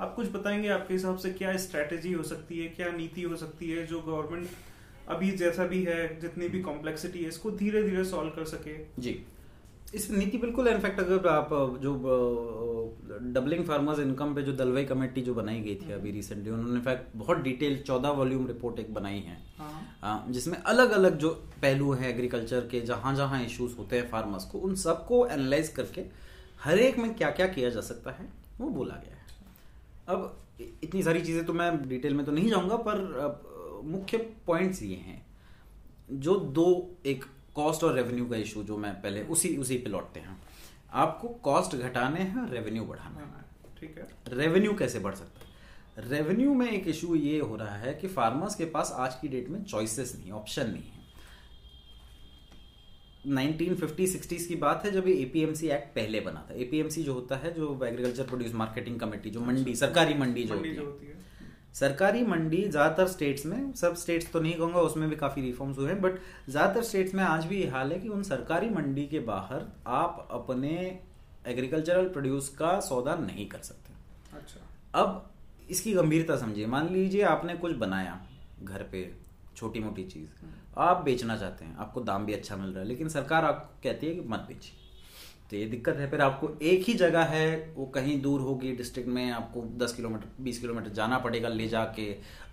[0.00, 3.70] आप कुछ बताएँगे आपके हिसाब से क्या स्ट्रेटेजी हो सकती है क्या नीति हो सकती
[3.70, 4.48] है जो गवर्नमेंट
[5.08, 8.76] अभी जैसा भी है जितनी भी कॉम्प्लेक्सिटी है इसको धीरे धीरे सॉल्व कर सके?
[8.98, 9.20] जी।
[9.94, 11.48] इस नीति बिल्कुल इनफैक्ट अगर आप
[11.82, 11.92] जो
[13.32, 17.16] डबलिंग फार्मर्स इनकम पे जो दलवाई कमेटी जो बनाई गई थी अभी रिसेंटली उन्होंने इनफैक्ट
[17.16, 19.36] बहुत डिटेल चौदह वॉल्यूम रिपोर्ट एक बनाई है।
[20.02, 21.30] हाँ। जिसमें अलग अलग जो
[21.62, 26.04] पहलू हैं एग्रीकल्चर के जहाँ जहाँ इश्यूज़ होते हैं फार्मर्स को उन सबको एनालाइज करके
[26.62, 28.28] हर एक में क्या क्या किया जा सकता है
[28.60, 29.20] वो बोला गया है।
[30.08, 30.20] अब
[30.82, 35.20] इतनी सारी चीज़ें तो मैं डिटेल में तो नहीं जाऊँगा पर मुख्य पॉइंट्स ये हैं।
[36.12, 36.66] जो दो
[37.06, 37.24] एक
[37.54, 40.42] कॉस्ट और रेवेन्यू का इशू जो मैं पहले उसी उसी पे लौटते हैं।
[40.92, 43.44] आपको कॉस्ट घटाने हैं रेवेन्यू बढ़ाना है।
[43.80, 46.10] ठीक है। रेवेन्यू कैसे बढ़ सकता है?
[46.10, 49.48] रेवेन्यू में एक इशू ये हो रहा है कि फार्मर्स के पास आज की डेट
[49.48, 51.00] में चॉइसेस नहीं ऑप्शन नहीं है।
[53.26, 57.54] 1950 की बात है जब ये एपीएमसी एक्ट पहले बना था। एपीएमसी जो होता है
[57.54, 61.31] जो एग्रीकल्चर प्रोड्यूस मार्केटिंग कमेटी जो मंडी सरकारी मंडी जो होती है।
[61.74, 65.88] सरकारी मंडी ज़्यादातर स्टेट्स में सब स्टेट्स तो नहीं कहूँगा उसमें भी काफ़ी रिफॉर्म्स हुए
[65.88, 66.18] हैं बट
[66.48, 70.28] ज़्यादातर स्टेट्स में आज भी ये हाल है कि उन सरकारी मंडी के बाहर आप
[70.30, 70.74] अपने
[71.46, 73.94] एग्रीकल्चरल प्रोड्यूस का सौदा नहीं कर सकते।
[74.36, 74.60] अच्छा।
[74.94, 75.30] अब
[75.70, 78.20] इसकी गंभीरता समझिए मान लीजिए आपने कुछ बनाया
[78.62, 79.10] घर पे
[79.56, 82.88] छोटी मोटी चीज़ हम्म। आप बेचना चाहते हैं आपको दाम भी अच्छा मिल रहा है
[82.88, 84.80] लेकिन सरकार आपको कहती है कि मत बेचिए।
[85.52, 89.08] तो ये दिक्कत है। फिर आपको एक ही जगह है वो कहीं दूर होगी डिस्ट्रिक्ट
[89.08, 92.06] में आपको 10 किलोमीटर 20 किलोमीटर जाना पड़ेगा ले जाके।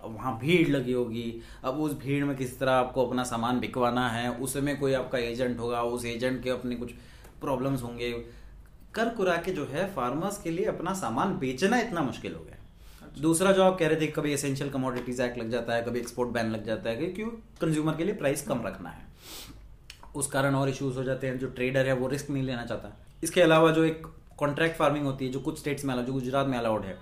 [0.04, 4.08] अब वहाँ भीड़ लगी होगी। अब उस भीड़ में किस तरह आपको अपना सामान बिकवाना
[4.08, 6.92] है उसमें कोई आपका एजेंट होगा उस एजेंट के अपने कुछ
[7.40, 8.12] प्रॉब्लम्स होंगे।
[8.94, 12.56] कर कुरा के जो है फार्मर्स के लिए अपना सामान बेचना इतना मुश्किल हो गया।
[13.02, 15.98] अच्छा। दूसरा जो आप कह रहे थे कभी एसेंशियल कमोडिटीज एक्ट लग जाता है कभी
[16.00, 17.28] एक्सपोर्ट बैन लग जाता है क्यों?
[17.60, 19.08] कंज्यूमर के लिए प्राइस कम रखना है।
[20.14, 22.96] उस कारण और इश्यूज़ हो जाते हैं जो ट्रेडर है वो रिस्क नहीं लेना चाहता।
[23.24, 24.06] इसके अलावा जो एक
[24.38, 26.98] कॉन्ट्रैक्ट फ़ार्मिंग होती है जो कुछ स्टेट्स में अलाउड जो गुजरात में अलाउड है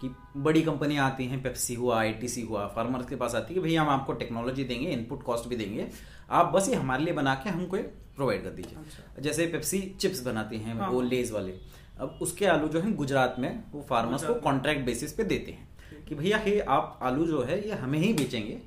[0.00, 3.66] कि बड़ी कंपनियाँ आती हैं पेप्सी हुआ आईटीसी हुआ फार्मर्स के पास आती है कि
[3.66, 5.86] भैया हम आपको टेक्नोलॉजी देंगे इनपुट कॉस्ट भी देंगे
[6.30, 7.76] आप बस ये हमारे लिए बना के हमको
[8.16, 11.52] प्रोवाइड कर दीजिए। अच्छा। जैसे पेप्सी चिप्स बनाती हैं हाँ। वो लेज वाले।
[12.00, 16.04] अब उसके आलू जो है गुजरात में वो फार्मर्स को कॉन्ट्रैक्ट बेसिस पे देते हैं
[16.08, 18.58] कि भैया ये आप आलू जो है ये हमें ही बेचेंगे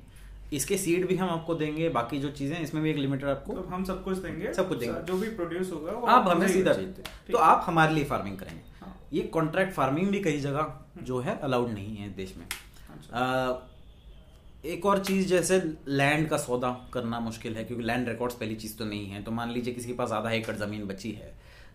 [0.52, 3.60] इसके सीड भी हम आपको देंगे बाकी जो चीज़ें इसमें भी एक लिमिटेड आपको तो
[3.62, 6.72] हम सब कुछ देंगे। सब कुछ देंगे। जो भी प्रोड्यूस होगा वो आप हमें सीधा
[6.72, 11.04] भेजते तो आप हमारे लिए फ़ार्मिंग करेंगे। हाँ। ये कॉन्ट्रैक्ट फ़ार्मिंग भी कई जगह हम्म।
[11.04, 13.72] जो है अलाउड नहीं है देश में। अच्छा।
[14.64, 18.76] एक और चीज़ जैसे लैंड का सौदा करना मुश्किल है क्योंकि लैंड रिकॉर्ड्स पहली चीज़
[18.78, 21.32] तो नहीं है। तो मान लीजिए किसी के पास आधा एकड़ ज़मीन बची है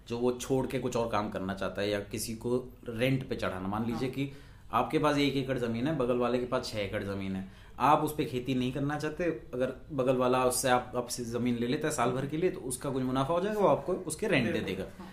[0.10, 2.58] जो वो छोड़ के कुछ और काम करना चाहता है या किसी को
[2.90, 4.32] रेंट पे चढ़ाना। मान लीजिए हाँ। कि
[4.74, 7.50] आपके पास एक एकड़ ज़मीन है बगल वाले के पास छह एकड़ ज़मीन है।
[7.82, 9.24] आप उस पर खेती नहीं करना चाहते
[9.54, 12.60] अगर बगल वाला उससे आप आपसे ज़मीन ले लेता है साल भर के लिए तो
[12.70, 15.10] उसका कुछ मुनाफा हो जाएगा वो आपको उसके रेंट दे देगा। हाँ।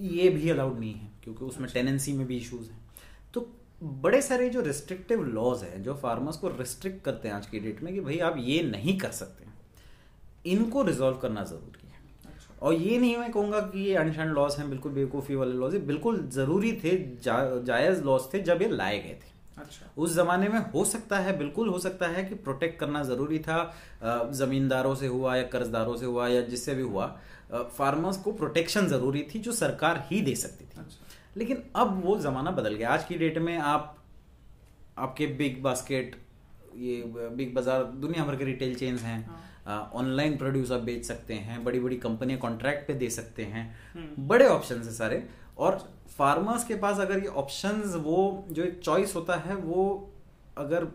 [0.00, 2.80] ये भी अलाउड नहीं है क्योंकि उसमें टेनेंसी में भी इश्यूज़ हैं।
[3.34, 3.48] तो
[4.02, 7.82] बड़े सारे जो रिस्ट्रिक्टिव लॉज हैं जो फार्मर्स को रिस्ट्रिक्ट करते हैं आज की डेट
[7.82, 9.50] में कि भाई आप ये नहीं कर सकते
[10.46, 14.56] इनको रिजोल्व करना ज़रूरी है। अच्छा। और ये नहीं मैं कहूँगा कि ये अनशन लॉज
[14.58, 18.98] हैं बिल्कुल बेवकूफ़ी वाले लॉज बिल्कुल ज़रूरी थे जा, जायज़ लॉज थे जब ये लाए
[18.98, 19.31] गए थे।
[19.62, 23.38] अच्छा उस जमाने में हो सकता है बिल्कुल हो सकता है कि प्रोटेक्ट करना ज़रूरी
[23.38, 23.58] था
[24.34, 27.06] जमींदारों से हुआ या कर्जदारों से हुआ या जिससे भी हुआ
[27.52, 31.06] फार्मर्स को प्रोटेक्शन ज़रूरी थी जो सरकार ही दे सकती थी अच्छा।
[31.36, 33.96] लेकिन अब वो जमाना बदल गया आज की डेट में आप
[34.98, 36.16] आपके बिग बास्केट
[36.76, 37.02] ये
[37.36, 39.20] बिग बाज़ार दुनिया भर के रिटेल चेन्स हैं
[39.66, 43.64] ऑनलाइन हाँ। प्रोड्यूस आप बेच सकते हैं बड़ी बड़ी कंपनियाँ कॉन्ट्रैक्ट पे दे सकते हैं
[43.94, 45.22] हम्म। बड़े ऑप्शन है सारे
[45.58, 45.78] और
[46.08, 49.84] फार्मर्स के पास अगर ये ऑप्शंस वो जो एक चॉइस होता है वो
[50.58, 50.86] अगर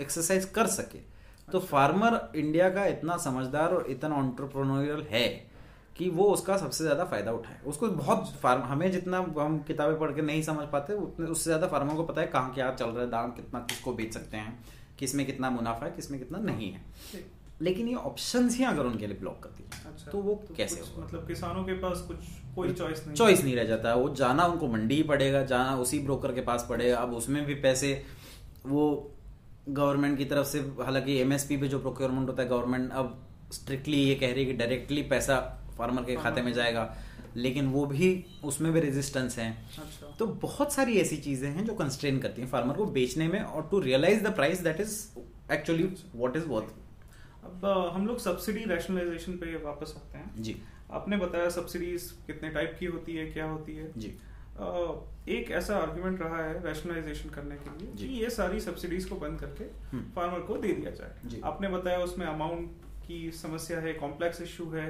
[0.00, 5.28] एक्सरसाइज कर सके तो अच्छा। फार्मर इंडिया का इतना समझदार और इतना ऑन्टरप्रोनोरियल है
[5.96, 10.12] कि वो उसका सबसे ज़्यादा फ़ायदा उठाए। उसको बहुत फार्म हमें जितना हम किताबें पढ़
[10.12, 13.02] के नहीं समझ पाते उतने उससे ज़्यादा फार्मर को पता है कहाँ क्या चल रहा
[13.02, 14.58] है दाम कितना किसको बेच सकते हैं
[14.98, 16.84] किसमें कितना मुनाफा है किसमें कितना नहीं है।
[17.60, 20.80] लेकिन ये ऑप्शन ही अगर उनके लिए ब्लॉक कर दिए अच्छा, तो वो तो कैसे
[20.80, 22.16] हो मतलब किसानों के पास कुछ
[22.54, 25.98] कोई चॉइस नहीं। चॉइस नहीं रह जाता। वो जाना उनको मंडी ही पड़ेगा जाना उसी
[25.98, 27.92] ब्रोकर के पास पड़ेगा अब उसमें भी पैसे
[28.66, 28.86] वो
[29.68, 33.18] गवर्नमेंट की तरफ़ से हालाँकि एमएसपी पे जो प्रोक्योरमेंट होता है गवर्नमेंट अब
[33.52, 35.38] स्ट्रिक्टली ये कह रही है कि डायरेक्टली पैसा
[35.78, 36.92] फार्मर के खाते में जाएगा।
[37.36, 38.06] लेकिन वो भी
[38.44, 42.48] उसमें भी रेजिस्टेंस है। अच्छा। तो बहुत सारी ऐसी चीज़ें हैं जो कंस्ट्रेन करती हैं
[42.48, 44.96] फार्मर को बेचने में और to realise the price that is
[45.52, 46.74] actually what is worth
[47.44, 50.56] अब हम लोग सब्सिडी रैशनलाइजेशन पे वापस आते हैं। जी।
[50.92, 54.16] आपने बताया सब्सिडीज कितने टाइप की होती है क्या होती है। जी।
[55.28, 59.40] एक ऐसा आर्ग्यूमेंट रहा है रैशनलाइजेशन करने के लिए कि ये सारी सब्सिडीज को बंद
[59.40, 59.64] करके
[60.14, 64.68] फार्मर हम्म। को दे दिया जाए। आपने बताया उसमें अमाउंट की समस्या है कॉम्प्लेक्स इशू
[64.70, 64.88] है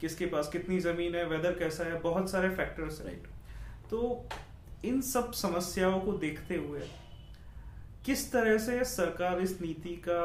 [0.00, 3.26] किसके पास कितनी ज़मीन है वेदर कैसा है बहुत सारे फैक्टर्स राइट
[3.90, 4.28] तो
[4.84, 6.80] इन सब समस्याओं को देखते हुए
[8.04, 10.22] किस तरह से सरकार इस नीति का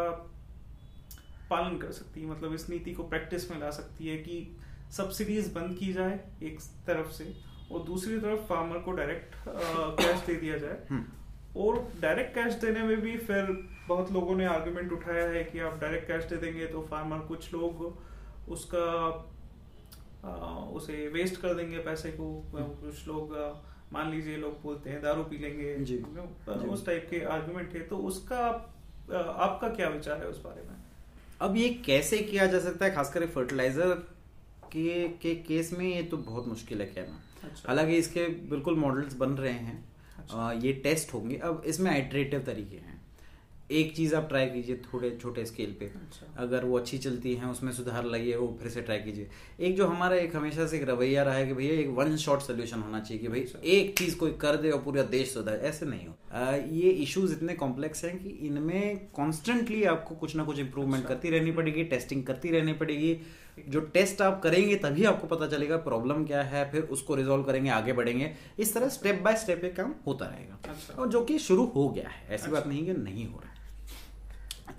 [1.50, 2.28] पालन कर सकती है?
[2.28, 4.57] मतलब इस नीति को प्रैक्टिस में ला सकती है कि
[4.92, 7.34] सब्सिडीज बंद की जाए एक तरफ़ से
[7.72, 9.36] और दूसरी तरफ़ फार्मर को डायरेक्ट
[10.02, 13.52] कैश दे दिया जाए हम्म। और डायरेक्ट कैश देने में भी फिर
[13.88, 17.54] बहुत लोगों ने आर्ग्यूमेंट उठाया है कि आप डायरेक्ट कैश दे देंगे तो फार्मर कुछ
[17.54, 17.98] लोग
[18.50, 18.86] उसका
[20.26, 20.30] आ,
[20.74, 23.36] उसे वेस्ट कर देंगे पैसे को कुछ लोग
[23.94, 27.82] मान लीजिए लोग बोलते हैं दारू पी लेंगे जी। जी। उस टाइप के आर्गुमेंट है
[27.82, 28.48] तो उसका
[29.12, 30.76] आपका क्या विचार है उस बारे में
[31.42, 33.96] अब ये कैसे किया जा सकता है खासकर फर्टिलाइज़र
[34.74, 39.16] के के केस में ये तो बहुत मुश्किल है कहना अच्छा। हालाँकि इसके बिल्कुल मॉडल्स
[39.16, 42.96] बन रहे हैं। अच्छा। आ, ये टेस्ट होंगे। अब इसमें आइट्रेटिव तरीके हैं।
[43.72, 47.46] एक चीज़ आप ट्राई कीजिए थोड़े छोटे स्केल पे। अच्छा। अगर वो अच्छी चलती है
[47.46, 49.28] उसमें सुधार लाइए वो फिर से ट्राई कीजिए।
[49.60, 52.40] एक जो हमारा एक हमेशा से एक रवैया रहा है कि भैया एक वन शॉट
[52.40, 55.56] सोल्यूशन होना चाहिए कि भाई अच्छा। एक चीज़ कोई कर दे और पूरा देश सुधार
[55.56, 60.44] ऐसे नहीं हो। आ, ये इश्यूज़ इतने कॉम्प्लेक्स हैं कि इनमें कॉन्स्टेंटली आपको कुछ ना
[60.44, 63.20] कुछ इंप्रूवमेंट अच्छा। करती रहनी पड़ेगी टेस्टिंग करती रहनी पड़ेगी।
[63.70, 67.70] जो टेस्ट आप करेंगे तभी आपको पता चलेगा प्रॉब्लम क्या है फिर उसको रिजोल्व करेंगे
[67.70, 71.40] आगे बढ़ेंगे। इस तरह स्टेप बाय स्टेप ये काम होता रहेगा। अच्छा। और जो कि
[71.40, 74.76] शुरू हो गया है ऐसी अच्छा। बात नहीं कि नहीं हो रहा है।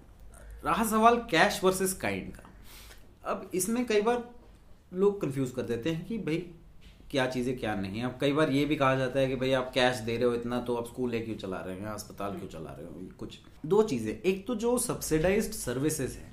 [0.65, 2.43] रहा सवाल कैश वर्सेस काइंड का।
[3.25, 4.23] अब इसमें कई बार
[4.95, 6.37] लोग कंफ्यूज कर देते हैं कि भाई
[7.11, 9.71] क्या चीज़ें क्या नहीं। अब कई बार ये भी कहा जाता है कि भाई आप
[9.75, 12.49] कैश दे रहे हो इतना तो आप स्कूल ले क्यों चला रहे हैं अस्पताल क्यों
[12.49, 16.28] चला रहे हो कुछ। दो चीज़ें। एक तो जो सब्सिडाइज्ड सर्विसेज़ है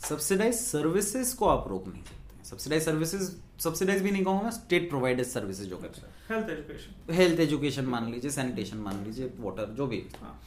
[0.00, 3.30] सब्सिडाइज सर्विसेज़ को आप रोक नहीं सकते। सब्सिडाइज सर्विसेज़
[3.62, 7.84] सब्सिडाइज भी नहीं कहूँगा मैं स्टेट प्रोवाइडेड सर्विसेज़ जो कहते हैं। हेल्थ एजुकेशन हेल्थ एजुकेशन
[7.86, 10.40] मान लीजिए सैनिटेशन मान लीजिए वाटर जो भी। हाँ।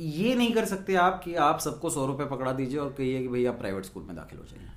[0.00, 3.28] ये नहीं कर सकते आप कि आप सबको सौ रुपए पकड़ा दीजिए और कहिए कि
[3.28, 4.68] भाई आप प्राइवेट स्कूल में दाखिल हो जाइए।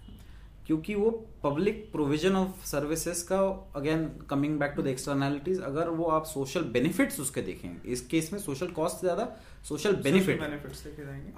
[0.67, 1.09] क्योंकि वो
[1.43, 3.39] पब्लिक प्रोविज़न ऑफ़ सर्विसेज़ का
[3.75, 8.31] again coming back to the externalities अगर वो आप सोशल बेनिफिट्स उसके देखें इस केस
[8.33, 9.27] में सोशल कॉस्ट से ज़्यादा
[9.69, 10.41] सोशल बेनिफिट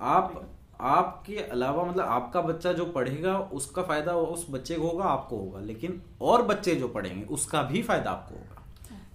[0.01, 0.33] आप
[0.80, 5.59] आपके अलावा मतलब आपका बच्चा जो पढ़ेगा उसका फ़ायदा उस बच्चे को होगा आपको होगा।
[5.59, 8.63] लेकिन और बच्चे जो पढ़ेंगे उसका भी फ़ायदा आपको होगा।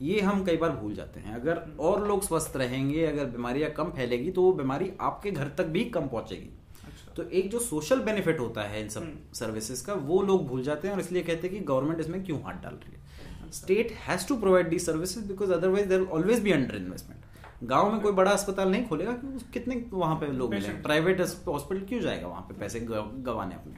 [0.02, 3.90] ये हम कई बार भूल जाते हैं। अगर और लोग स्वस्थ रहेंगे अगर बीमारियाँ कम
[3.90, 6.50] फैलेगी तो वो बीमारी आपके घर तक भी कम पहुंचेगी।
[6.86, 10.46] अच्छा। तो एक जो सोशल बेनिफिट होता है इन सब हम्म। सर्विसेज़ का वो लोग
[10.48, 13.50] भूल जाते हैं और इसलिए कहते हैं कि गवर्नमेंट इसमें क्यों हाथ डाल रही है?
[13.52, 17.24] State has to provide the services because otherwise there always be under investment
[17.62, 21.84] गाँव में कोई बड़ा अस्पताल नहीं खोलेगा क्योंकि कितने वहाँ पे लोग मिलेंगे प्राइवेट हॉस्पिटल
[21.86, 23.74] क्यों जाएगा वहाँ पे पैसे गंवाने अपने?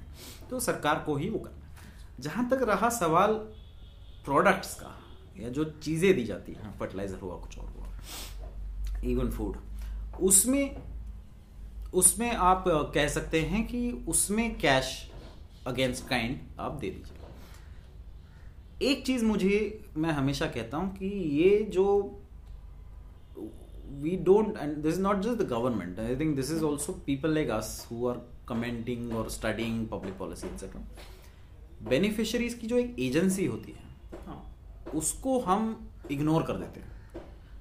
[0.51, 1.59] तो सरकार को ही वो करना
[2.21, 3.33] जहाँ तक रहा सवाल
[4.25, 4.95] प्रोडक्ट्स का
[5.41, 9.57] या जो चीज़ें दी जाती हैं फर्टिलाइज़र हुआ कुछ और हुआ इवन फ़ूड
[10.21, 10.77] उसमें
[11.95, 15.11] उसमें आप कह सकते हैं कि उसमें कैश
[15.67, 17.17] अगेंस्ट काइंड आप दे दीजिए।
[18.91, 21.07] एक चीज़ मुझे मैं हमेशा कहता हूँ कि
[21.39, 21.85] ये जो
[24.01, 25.99] we don't and this is not just the government.
[25.99, 30.47] I think this is also people like us who are commenting or studying public policy
[30.55, 30.81] etc
[31.89, 35.63] beneficiaries की जो एक एजेंसी होती है हाँ। उसको हम
[36.11, 36.91] इग्नोर कर देते हैं।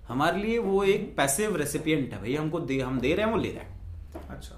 [0.07, 3.39] हमारे लिए वो एक पैसिव रेसिपिएंट है भाई हमको दे हम दे रहे हैं वो
[3.39, 4.55] ले रहे हैं। अच्छा।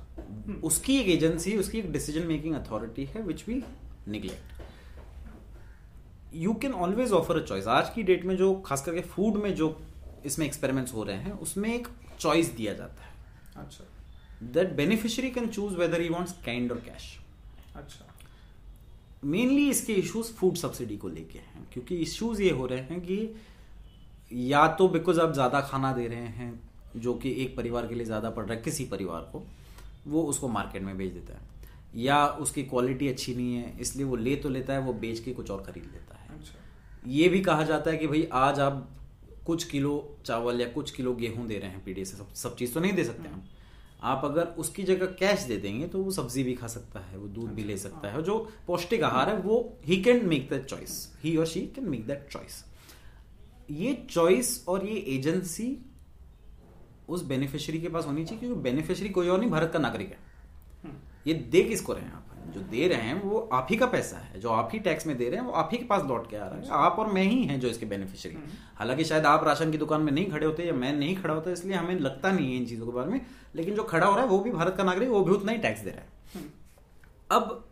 [0.63, 3.63] उसकी एक एजेंसी उसकी एक डिसीज़न मेकिंग अथॉरिटी है which we
[4.07, 4.61] neglect
[6.35, 9.53] you can always offer a choice आज की डेट में जो खास करके फ़ूड में
[9.55, 9.69] जो
[10.25, 11.87] इसमें एक्सपेरिमेंट्स हो रहे हैं उसमें एक
[12.19, 13.11] चॉइस दिया जाता है।
[13.65, 13.83] अच्छा।
[14.53, 17.03] That beneficiary can choose whether he wants kind और कैश
[17.75, 18.05] अच्छा।
[19.25, 23.35] मेनली इसके इश्यूज़ फ़ूड सब्सिडी को लेके हैं क्योंकि इश्यूज़ ये हो रहे हैं कि
[24.31, 26.53] या तो बिकॉज़ आप ज़्यादा खाना दे रहे हैं
[26.97, 29.43] जो कि एक परिवार के लिए ज़्यादा पड़ रहा है किसी परिवार को
[30.07, 31.51] वो उसको मार्केट में बेच देता है।
[31.95, 35.33] या उसकी क्वालिटी अच्छी नहीं है इसलिए वो ले तो लेता है वो बेच के
[35.33, 38.87] कुछ और खरीद लेता है। अच्छा। ये भी कहा जाता है कि भाई आज आप
[39.45, 42.73] कुछ किलो चावल या कुछ किलो गेहूँ दे रहे हैं पीढ़ी से सब सब चीज़
[42.73, 43.43] तो नहीं दे सकते हम।
[44.03, 47.27] आप अगर उसकी जगह कैश दे देंगे तो वो सब्ज़ी भी खा सकता है वो
[47.27, 48.37] दूध भी ले सकता है। जो
[48.67, 52.27] पौष्टिक आहार है वो ही can make that choice he और she can make that
[52.31, 52.63] choice
[53.71, 55.77] ये चॉइस और ये एजेंसी
[57.09, 60.19] उस बेनिफिशियरी के पास होनी चाहिए क्योंकि बेनिफिशियरी कोई और नहीं भारत का नागरिक है।
[60.83, 60.95] हम्म,
[61.27, 62.19] ये दे किसको रहे हैं आप?
[62.47, 65.15] जो दे रहे हैं वो आप ही का पैसा है। जो आप ही टैक्स में
[65.17, 67.11] दे रहे हैं वो आप ही के पास लौट के आ रहा है। आप और
[67.13, 68.37] मैं ही हैं जो इसके बेनिफिशियरी
[68.75, 71.51] हालाँकि शायद आप राशन की दुकान में नहीं खड़े होते या मैं नहीं खड़ा होता
[71.51, 73.25] इसलिए हमें लगता नहीं है इन चीज़ों के बारे में।
[73.55, 75.57] लेकिन जो खड़ा हो रहा है वो भी भारत का नागरिक वो भी उतना ही
[75.57, 76.49] टैक्स दे रहा है। हम्म,
[77.31, 77.69] अब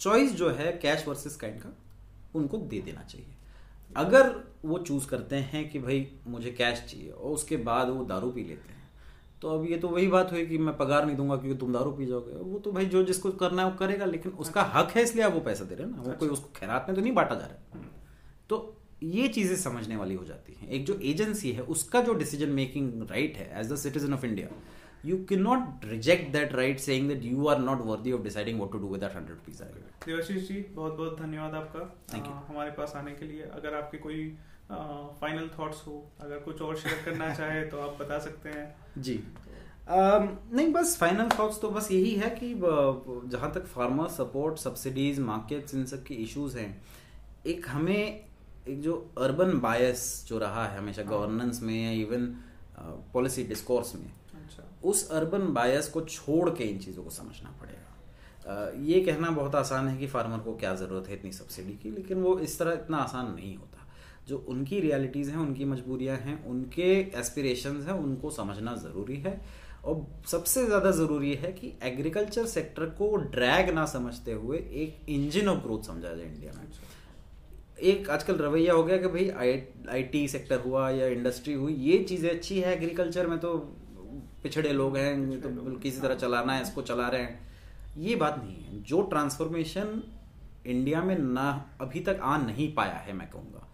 [0.00, 1.76] चॉइस जो है कैश वर्सेस काइंड का
[2.34, 3.26] उनको दे देना चाहिए।
[3.96, 4.34] अगर
[4.64, 8.44] वो चूज़ करते हैं कि भाई मुझे कैश चाहिए और उसके बाद वो दारू पी
[8.44, 8.75] लेते हैं
[9.42, 11.90] तो अब ये तो वही बात हुई कि मैं पगार नहीं दूँगा क्योंकि तुम दारू
[11.92, 15.02] पी जाओगे। वो तो भाई जो जिसको करना है वो करेगा लेकिन उसका हक है
[15.02, 17.12] इसलिए आप वो पैसा दे रहे हैं ना। वो कोई उसको खैरात में तो नहीं
[17.14, 17.84] बांटा जा रहा है।
[18.50, 22.50] तो ये चीज़ें समझने वाली हो जाती हैं। एक जो एजेंसी है उसका जो डिसीज़न
[22.52, 24.48] मेकिंग राइट है as the citizen of India
[25.04, 28.78] you cannot reject that right saying that you are not worthy of deciding what to
[28.84, 29.60] do with that 100 rupees
[30.06, 31.82] Debashish ji बहुत बहुत धन्यवाद आपका।
[32.14, 32.24] You.
[32.26, 34.24] आ, हमारे पास आने के लिए। अगर आपके कोई
[34.70, 39.18] फाइनल थॉट्स हो। अगर कुछ और शेयर करना चाहे तो आप बता सकते हैं। जी।
[39.88, 42.52] um, नहीं बस फाइनल थॉट्स तो बस यही है कि
[43.30, 46.70] जहाँ तक फार्मर सपोर्ट सब्सिडीज मार्केट्स इन सब के इश्यूज़ हैं
[47.46, 48.24] एक हमें
[48.68, 52.26] एक जो अर्बन बायस जो रहा है हमेशा हाँ। गवर्नेंस में या इवन
[53.12, 58.70] पॉलिसी डिस्कोर्स में अच्छा। उस अर्बन बायस को छोड़ के इन चीज़ों को समझना पड़ेगा।
[58.82, 62.22] ये कहना बहुत आसान है कि फार्मर को क्या ज़रूरत है इतनी सब्सिडी की लेकिन
[62.22, 63.75] वो इस तरह इतना आसान नहीं होता।
[64.26, 69.40] जो उनकी रियलिटीज़ हैं उनकी मजबूरियाँ हैं उनके एस्पिरेशंस हैं उनको समझना ज़रूरी है।
[69.84, 75.48] और सबसे ज़्यादा ज़रूरी है कि एग्रीकल्चर सेक्टर को ड्रैग ना समझते हुए एक इंजन
[75.48, 76.94] ऑफ़ ग्रोथ समझा जाए इंडिया में। अच्छा।
[77.82, 79.28] एक आजकल रवैया हो गया कि भाई
[79.88, 83.56] आई टी सेक्टर हुआ या इंडस्ट्री हुई ये चीज़ें अच्छी है। एग्रीकल्चर में तो
[84.42, 87.44] पिछड़े लोग हैं तो लोग, किसी तरह हाँ। चलाना है इसको चला रहे हैं।
[87.98, 90.02] ये बात नहीं है। जो ट्रांसफॉर्मेशन
[90.66, 91.48] इंडिया में ना
[91.80, 93.65] अभी तक आ नहीं पाया है मैं कहूँगा।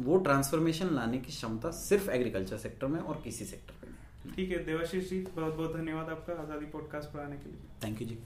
[0.00, 3.96] वो ट्रांसफॉर्मेशन लाने की क्षमता सिर्फ़ एग्रीकल्चर सेक्टर में और किसी सेक्टर में
[4.36, 8.02] ठीक है देवाशीष जी बहुत बहुत धन्यवाद आपका आज़ादी पॉडकास्ट पर आने के लिए। Thank
[8.02, 8.18] you ji.